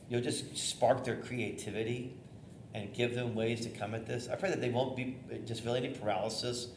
[0.08, 2.16] You'll just spark their creativity
[2.74, 4.28] and give them ways to come at this.
[4.28, 6.68] I pray that they won't be just feel any paralysis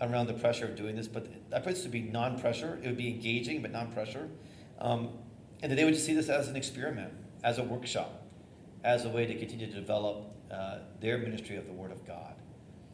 [0.00, 2.80] around the pressure of doing this, but I pray this to be non pressure.
[2.82, 4.28] It would be engaging, but non pressure.
[4.80, 5.10] Um,
[5.62, 7.12] and that they would just see this as an experiment,
[7.44, 8.21] as a workshop,
[8.84, 12.34] as a way to continue to develop uh, their ministry of the Word of God.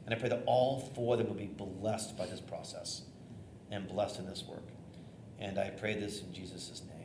[0.05, 3.03] And I pray that all four of them will be blessed by this process
[3.71, 4.67] and blessed in this work.
[5.39, 6.98] And I pray this in Jesus' name.